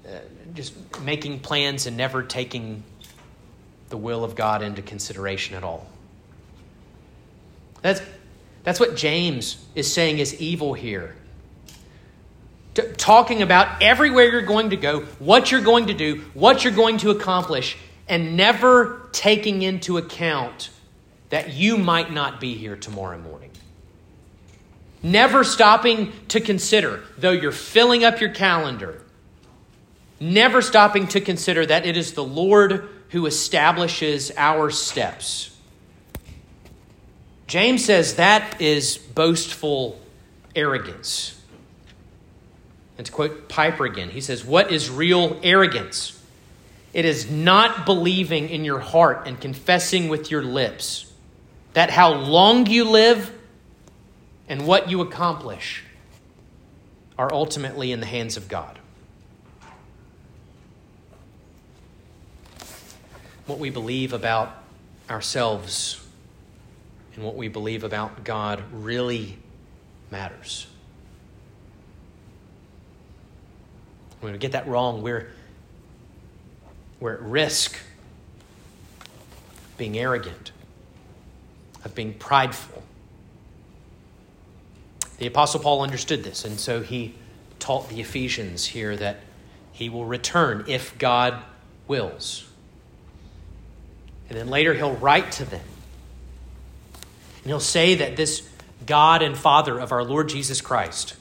uh, 0.06 0.18
just 0.54 0.74
making 1.00 1.40
plans 1.40 1.86
and 1.86 1.96
never 1.96 2.22
taking 2.22 2.82
the 3.90 3.96
will 3.96 4.24
of 4.24 4.34
God 4.34 4.62
into 4.62 4.80
consideration 4.80 5.56
at 5.56 5.64
all? 5.64 5.86
That's, 7.82 8.00
that's 8.62 8.80
what 8.80 8.96
James 8.96 9.62
is 9.74 9.92
saying 9.92 10.18
is 10.18 10.40
evil 10.40 10.72
here 10.72 11.14
talking 12.74 13.42
about 13.42 13.82
everywhere 13.82 14.30
you're 14.30 14.42
going 14.42 14.70
to 14.70 14.76
go, 14.76 15.00
what 15.18 15.50
you're 15.50 15.60
going 15.60 15.86
to 15.86 15.94
do, 15.94 16.24
what 16.34 16.64
you're 16.64 16.72
going 16.72 16.98
to 16.98 17.10
accomplish, 17.10 17.76
and 18.08 18.36
never 18.36 19.08
taking 19.12 19.62
into 19.62 19.96
account 19.96 20.70
that 21.30 21.52
you 21.52 21.76
might 21.76 22.12
not 22.12 22.40
be 22.40 22.54
here 22.54 22.76
tomorrow 22.76 23.18
morning. 23.18 23.50
Never 25.02 25.44
stopping 25.44 26.12
to 26.28 26.40
consider, 26.40 27.02
though 27.18 27.30
you're 27.30 27.52
filling 27.52 28.04
up 28.04 28.20
your 28.20 28.30
calendar, 28.30 29.02
never 30.18 30.62
stopping 30.62 31.06
to 31.08 31.20
consider 31.20 31.66
that 31.66 31.86
it 31.86 31.96
is 31.96 32.14
the 32.14 32.24
Lord 32.24 32.88
who 33.10 33.26
establishes 33.26 34.32
our 34.36 34.70
steps. 34.70 35.54
James 37.46 37.84
says 37.84 38.14
that 38.16 38.60
is 38.60 38.96
boastful 38.96 40.00
arrogance. 40.56 41.40
And 42.96 43.06
to 43.06 43.12
quote 43.12 43.48
Piper 43.48 43.84
again, 43.84 44.10
he 44.10 44.20
says, 44.20 44.44
What 44.44 44.70
is 44.70 44.90
real 44.90 45.38
arrogance? 45.42 46.20
It 46.92 47.04
is 47.04 47.28
not 47.28 47.86
believing 47.86 48.48
in 48.48 48.64
your 48.64 48.78
heart 48.78 49.26
and 49.26 49.40
confessing 49.40 50.08
with 50.08 50.30
your 50.30 50.42
lips 50.42 51.12
that 51.72 51.90
how 51.90 52.14
long 52.14 52.66
you 52.66 52.84
live 52.84 53.32
and 54.48 54.66
what 54.66 54.88
you 54.88 55.00
accomplish 55.00 55.82
are 57.18 57.32
ultimately 57.32 57.90
in 57.90 57.98
the 57.98 58.06
hands 58.06 58.36
of 58.36 58.48
God. 58.48 58.78
What 63.46 63.58
we 63.58 63.70
believe 63.70 64.12
about 64.12 64.56
ourselves 65.10 66.00
and 67.14 67.24
what 67.24 67.34
we 67.34 67.48
believe 67.48 67.84
about 67.84 68.24
God 68.24 68.62
really 68.72 69.36
matters. 70.10 70.68
When 74.24 74.32
we 74.32 74.38
get 74.38 74.52
that 74.52 74.66
wrong, 74.66 75.02
we're, 75.02 75.28
we're 76.98 77.12
at 77.12 77.20
risk 77.20 77.76
of 79.04 79.76
being 79.76 79.98
arrogant, 79.98 80.50
of 81.84 81.94
being 81.94 82.14
prideful. 82.14 82.82
The 85.18 85.26
Apostle 85.26 85.60
Paul 85.60 85.82
understood 85.82 86.24
this, 86.24 86.46
and 86.46 86.58
so 86.58 86.80
he 86.80 87.14
taught 87.58 87.90
the 87.90 88.00
Ephesians 88.00 88.64
here 88.64 88.96
that 88.96 89.20
he 89.72 89.90
will 89.90 90.06
return 90.06 90.64
if 90.68 90.96
God 90.98 91.42
wills. 91.86 92.48
And 94.30 94.38
then 94.38 94.48
later 94.48 94.72
he'll 94.72 94.96
write 94.96 95.32
to 95.32 95.44
them. 95.44 95.66
And 96.94 97.44
he'll 97.44 97.60
say 97.60 97.94
that 97.96 98.16
this 98.16 98.48
God 98.86 99.20
and 99.20 99.36
Father 99.36 99.78
of 99.78 99.92
our 99.92 100.02
Lord 100.02 100.30
Jesus 100.30 100.62
Christ, 100.62 101.14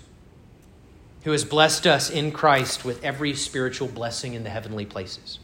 who 1.24 1.32
has 1.32 1.46
blessed 1.46 1.88
us 1.88 2.10
in 2.10 2.32
Christ 2.32 2.84
with 2.84 3.04
every 3.04 3.34
spiritual 3.34 3.88
blessing 3.88 4.34
in 4.34 4.44
the 4.44 4.50
heavenly 4.50 4.86
places. 4.86 5.40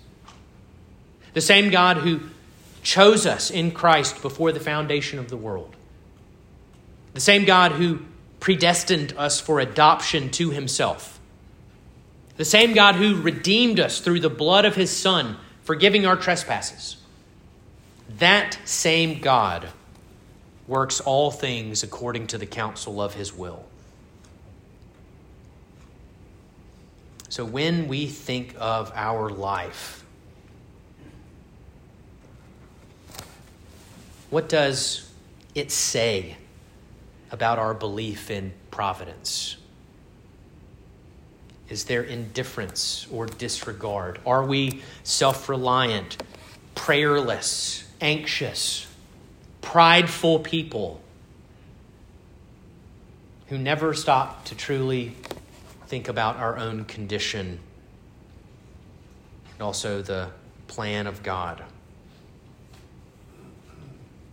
The 1.34 1.42
same 1.42 1.70
God 1.70 1.98
who 1.98 2.22
chose 2.84 3.26
us 3.26 3.50
in 3.52 3.72
Christ 3.72 4.22
before 4.22 4.52
the 4.52 4.60
foundation 4.60 5.20
of 5.20 5.30
the 5.30 5.38
world. 5.38 5.76
The 7.13 7.22
same 7.22 7.46
God 7.46 7.74
who 7.74 8.00
predestined 8.39 9.13
us 9.18 9.39
for 9.39 9.60
adoption 9.60 10.30
to 10.32 10.52
himself. 10.52 11.20
The 12.38 12.46
same 12.46 12.74
God 12.74 12.96
who 12.96 13.22
redeemed 13.22 13.80
us 13.80 14.00
through 14.00 14.22
the 14.22 14.30
blood 14.30 14.65
of 14.65 14.76
his 14.76 14.96
Son, 14.96 15.38
forgiving 15.63 16.06
our 16.06 16.15
trespasses. 16.15 16.98
That 18.18 18.58
same 18.65 19.20
God 19.20 19.70
works 20.68 20.99
all 21.01 21.32
things 21.32 21.84
according 21.84 22.28
to 22.28 22.38
the 22.38 22.45
counsel 22.45 23.01
of 23.01 23.14
his 23.14 23.34
will. 23.34 23.66
So 27.30 27.45
when 27.45 27.88
we 27.88 28.07
think 28.07 28.55
of 28.59 28.91
our 28.95 29.30
life, 29.30 30.03
what 34.32 34.49
does 34.49 35.11
it 35.53 35.71
say 35.71 36.38
about 37.32 37.59
our 37.59 37.75
belief 37.75 38.32
in 38.32 38.51
providence? 38.71 39.57
Is 41.69 41.84
there 41.84 42.01
indifference 42.01 43.05
or 43.11 43.27
disregard? 43.27 44.19
Are 44.25 44.43
we 44.43 44.82
self 45.03 45.49
reliant, 45.49 46.21
prayerless, 46.73 47.88
anxious, 48.01 48.88
prideful 49.61 50.39
people 50.39 50.99
who 53.49 53.57
never 53.59 53.93
stop 53.93 54.45
to 54.45 54.55
truly 54.55 55.15
think 55.90 56.08
about 56.08 56.38
our 56.38 56.58
own 56.58 56.86
condition 56.86 57.60
and 59.54 59.62
also 59.62 60.02
the 60.02 60.30
plan 60.68 61.08
of 61.08 61.24
God? 61.24 61.64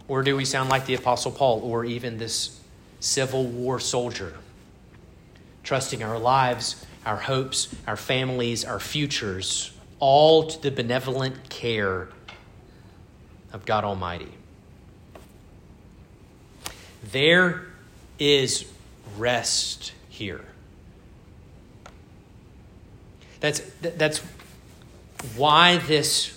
Or 0.07 0.23
do 0.23 0.37
we 0.37 0.45
sound 0.45 0.69
like 0.69 0.87
the 0.87 0.95
Apostle 0.95 1.33
Paul 1.33 1.61
or 1.65 1.85
even 1.85 2.19
this 2.19 2.61
Civil 3.01 3.45
War 3.47 3.81
soldier, 3.81 4.35
trusting 5.65 6.03
our 6.03 6.19
lives, 6.19 6.85
our 7.05 7.17
hopes, 7.17 7.75
our 7.87 7.97
families, 7.97 8.65
our 8.65 8.79
futures, 8.79 9.73
all 9.99 10.49
to 10.49 10.63
the 10.63 10.71
benevolent 10.71 11.49
care 11.49 12.09
of 13.53 13.65
God 13.65 13.85
Almighty. 13.85 14.33
There 17.13 17.63
is 18.19 18.71
rest 19.17 19.93
here. 20.09 20.45
That's, 23.47 23.61
that's 23.81 24.19
why 25.37 25.77
this 25.77 26.37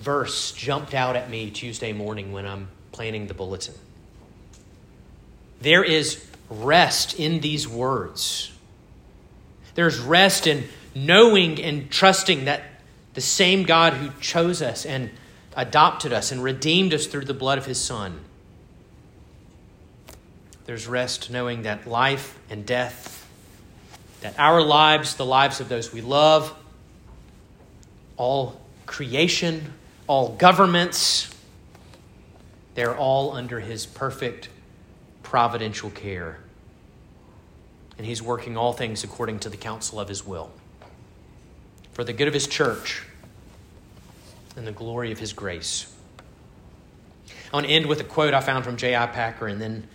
verse 0.00 0.52
jumped 0.52 0.92
out 0.92 1.16
at 1.16 1.30
me 1.30 1.50
Tuesday 1.50 1.94
morning 1.94 2.30
when 2.32 2.44
I'm 2.44 2.68
planning 2.92 3.26
the 3.26 3.32
bulletin. 3.32 3.72
There 5.62 5.82
is 5.82 6.22
rest 6.50 7.18
in 7.18 7.40
these 7.40 7.66
words. 7.66 8.52
There's 9.76 9.98
rest 9.98 10.46
in 10.46 10.64
knowing 10.94 11.58
and 11.58 11.90
trusting 11.90 12.44
that 12.44 12.62
the 13.14 13.22
same 13.22 13.62
God 13.62 13.94
who 13.94 14.10
chose 14.20 14.60
us 14.60 14.84
and 14.84 15.08
adopted 15.56 16.12
us 16.12 16.32
and 16.32 16.42
redeemed 16.42 16.92
us 16.92 17.06
through 17.06 17.24
the 17.24 17.32
blood 17.32 17.56
of 17.56 17.64
his 17.64 17.80
Son. 17.80 18.20
There's 20.66 20.86
rest 20.86 21.30
knowing 21.30 21.62
that 21.62 21.86
life 21.86 22.38
and 22.50 22.66
death, 22.66 23.19
that 24.20 24.38
our 24.38 24.62
lives, 24.62 25.14
the 25.14 25.26
lives 25.26 25.60
of 25.60 25.68
those 25.68 25.92
we 25.92 26.00
love, 26.00 26.54
all 28.16 28.60
creation, 28.86 29.72
all 30.06 30.30
governments, 30.30 31.34
they're 32.74 32.96
all 32.96 33.32
under 33.32 33.60
his 33.60 33.86
perfect 33.86 34.48
providential 35.22 35.90
care. 35.90 36.38
And 37.96 38.06
he's 38.06 38.22
working 38.22 38.56
all 38.56 38.72
things 38.72 39.04
according 39.04 39.40
to 39.40 39.48
the 39.48 39.56
counsel 39.56 40.00
of 40.00 40.08
his 40.08 40.26
will 40.26 40.50
for 41.92 42.04
the 42.04 42.12
good 42.12 42.28
of 42.28 42.34
his 42.34 42.46
church 42.46 43.04
and 44.56 44.66
the 44.66 44.72
glory 44.72 45.12
of 45.12 45.18
his 45.18 45.32
grace. 45.32 45.94
I 47.52 47.56
want 47.56 47.66
to 47.66 47.72
end 47.72 47.86
with 47.86 48.00
a 48.00 48.04
quote 48.04 48.32
I 48.32 48.40
found 48.40 48.64
from 48.64 48.76
J.I. 48.76 49.06
Packer, 49.08 49.46
and 49.48 49.60
then 49.60 49.88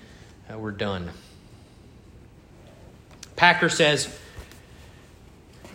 uh, 0.51 0.57
we're 0.57 0.71
done. 0.71 1.09
Packer 3.35 3.69
says, 3.69 4.17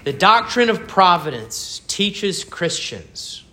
The 0.05 0.13
doctrine 0.13 0.71
of 0.71 0.89
providence 0.89 1.83
teaches 1.87 2.45
Christians 2.45 3.45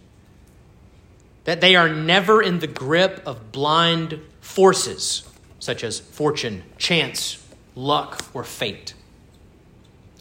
that 1.43 1.61
they 1.61 1.75
are 1.75 1.89
never 1.89 2.41
in 2.41 2.59
the 2.59 2.67
grip 2.67 3.21
of 3.25 3.51
blind 3.51 4.19
forces 4.41 5.23
such 5.59 5.83
as 5.83 5.99
fortune, 5.99 6.63
chance, 6.77 7.43
luck, 7.75 8.23
or 8.33 8.43
fate. 8.43 8.93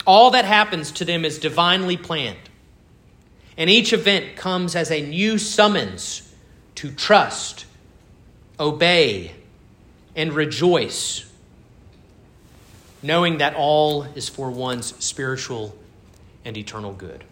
All 0.07 0.31
that 0.31 0.45
happens 0.45 0.93
to 0.93 1.05
them 1.05 1.25
is 1.25 1.39
divinely 1.39 1.97
planned. 1.97 2.39
And 3.57 3.69
each 3.71 3.93
event 3.93 4.37
comes 4.37 4.77
as 4.77 4.91
a 4.91 5.03
new 5.05 5.39
summons 5.39 6.33
to 6.77 6.91
trust, 6.93 7.67
obey, 8.61 9.33
and 10.15 10.33
rejoice, 10.33 11.31
knowing 13.07 13.39
that 13.39 13.55
all 13.55 14.03
is 14.15 14.29
for 14.29 14.51
one's 14.51 14.95
spiritual 15.05 15.77
and 16.45 16.57
eternal 16.57 16.93
good. 16.93 17.25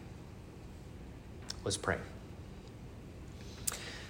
Let's 1.65 1.77
pray. 1.77 1.99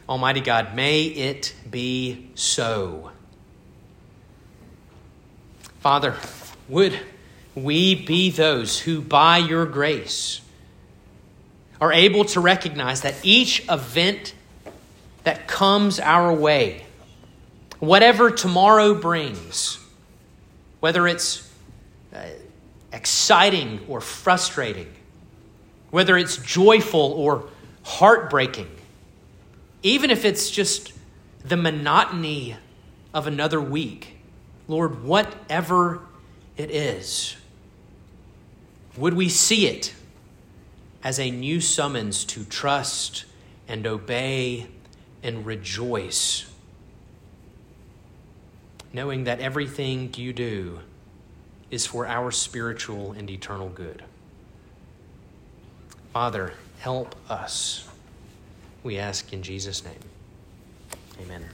Almighty 0.08 0.40
God, 0.40 0.74
may 0.74 1.04
it 1.04 1.54
be 1.70 2.28
so. 2.34 3.10
Father, 5.80 6.14
would 6.68 6.98
we 7.54 7.94
be 7.94 8.30
those 8.30 8.80
who, 8.80 9.00
by 9.00 9.38
your 9.38 9.64
grace, 9.64 10.40
are 11.80 11.92
able 11.92 12.24
to 12.26 12.40
recognize 12.40 13.02
that 13.02 13.14
each 13.22 13.64
event 13.70 14.34
that 15.24 15.46
comes 15.46 16.00
our 16.00 16.32
way, 16.32 16.84
whatever 17.78 18.30
tomorrow 18.30 18.94
brings, 18.94 19.78
whether 20.80 21.06
it's 21.06 21.43
Uh, 22.14 22.26
exciting 22.92 23.80
or 23.88 24.00
frustrating, 24.00 24.86
whether 25.90 26.16
it's 26.16 26.36
joyful 26.36 27.00
or 27.00 27.48
heartbreaking, 27.82 28.70
even 29.82 30.10
if 30.10 30.24
it's 30.24 30.48
just 30.48 30.92
the 31.44 31.56
monotony 31.56 32.56
of 33.12 33.26
another 33.26 33.60
week, 33.60 34.16
Lord, 34.68 35.02
whatever 35.02 36.02
it 36.56 36.70
is, 36.70 37.34
would 38.96 39.14
we 39.14 39.28
see 39.28 39.66
it 39.66 39.92
as 41.02 41.18
a 41.18 41.32
new 41.32 41.60
summons 41.60 42.24
to 42.26 42.44
trust 42.44 43.24
and 43.66 43.84
obey 43.88 44.68
and 45.20 45.44
rejoice, 45.44 46.48
knowing 48.92 49.24
that 49.24 49.40
everything 49.40 50.14
you 50.16 50.32
do 50.32 50.78
is 51.70 51.86
for 51.86 52.06
our 52.06 52.30
spiritual 52.30 53.12
and 53.12 53.28
eternal 53.30 53.68
good. 53.68 54.02
Father, 56.12 56.52
help 56.78 57.16
us. 57.28 57.88
We 58.82 58.98
ask 58.98 59.32
in 59.32 59.42
Jesus' 59.42 59.84
name. 59.84 59.98
Amen. 61.20 61.44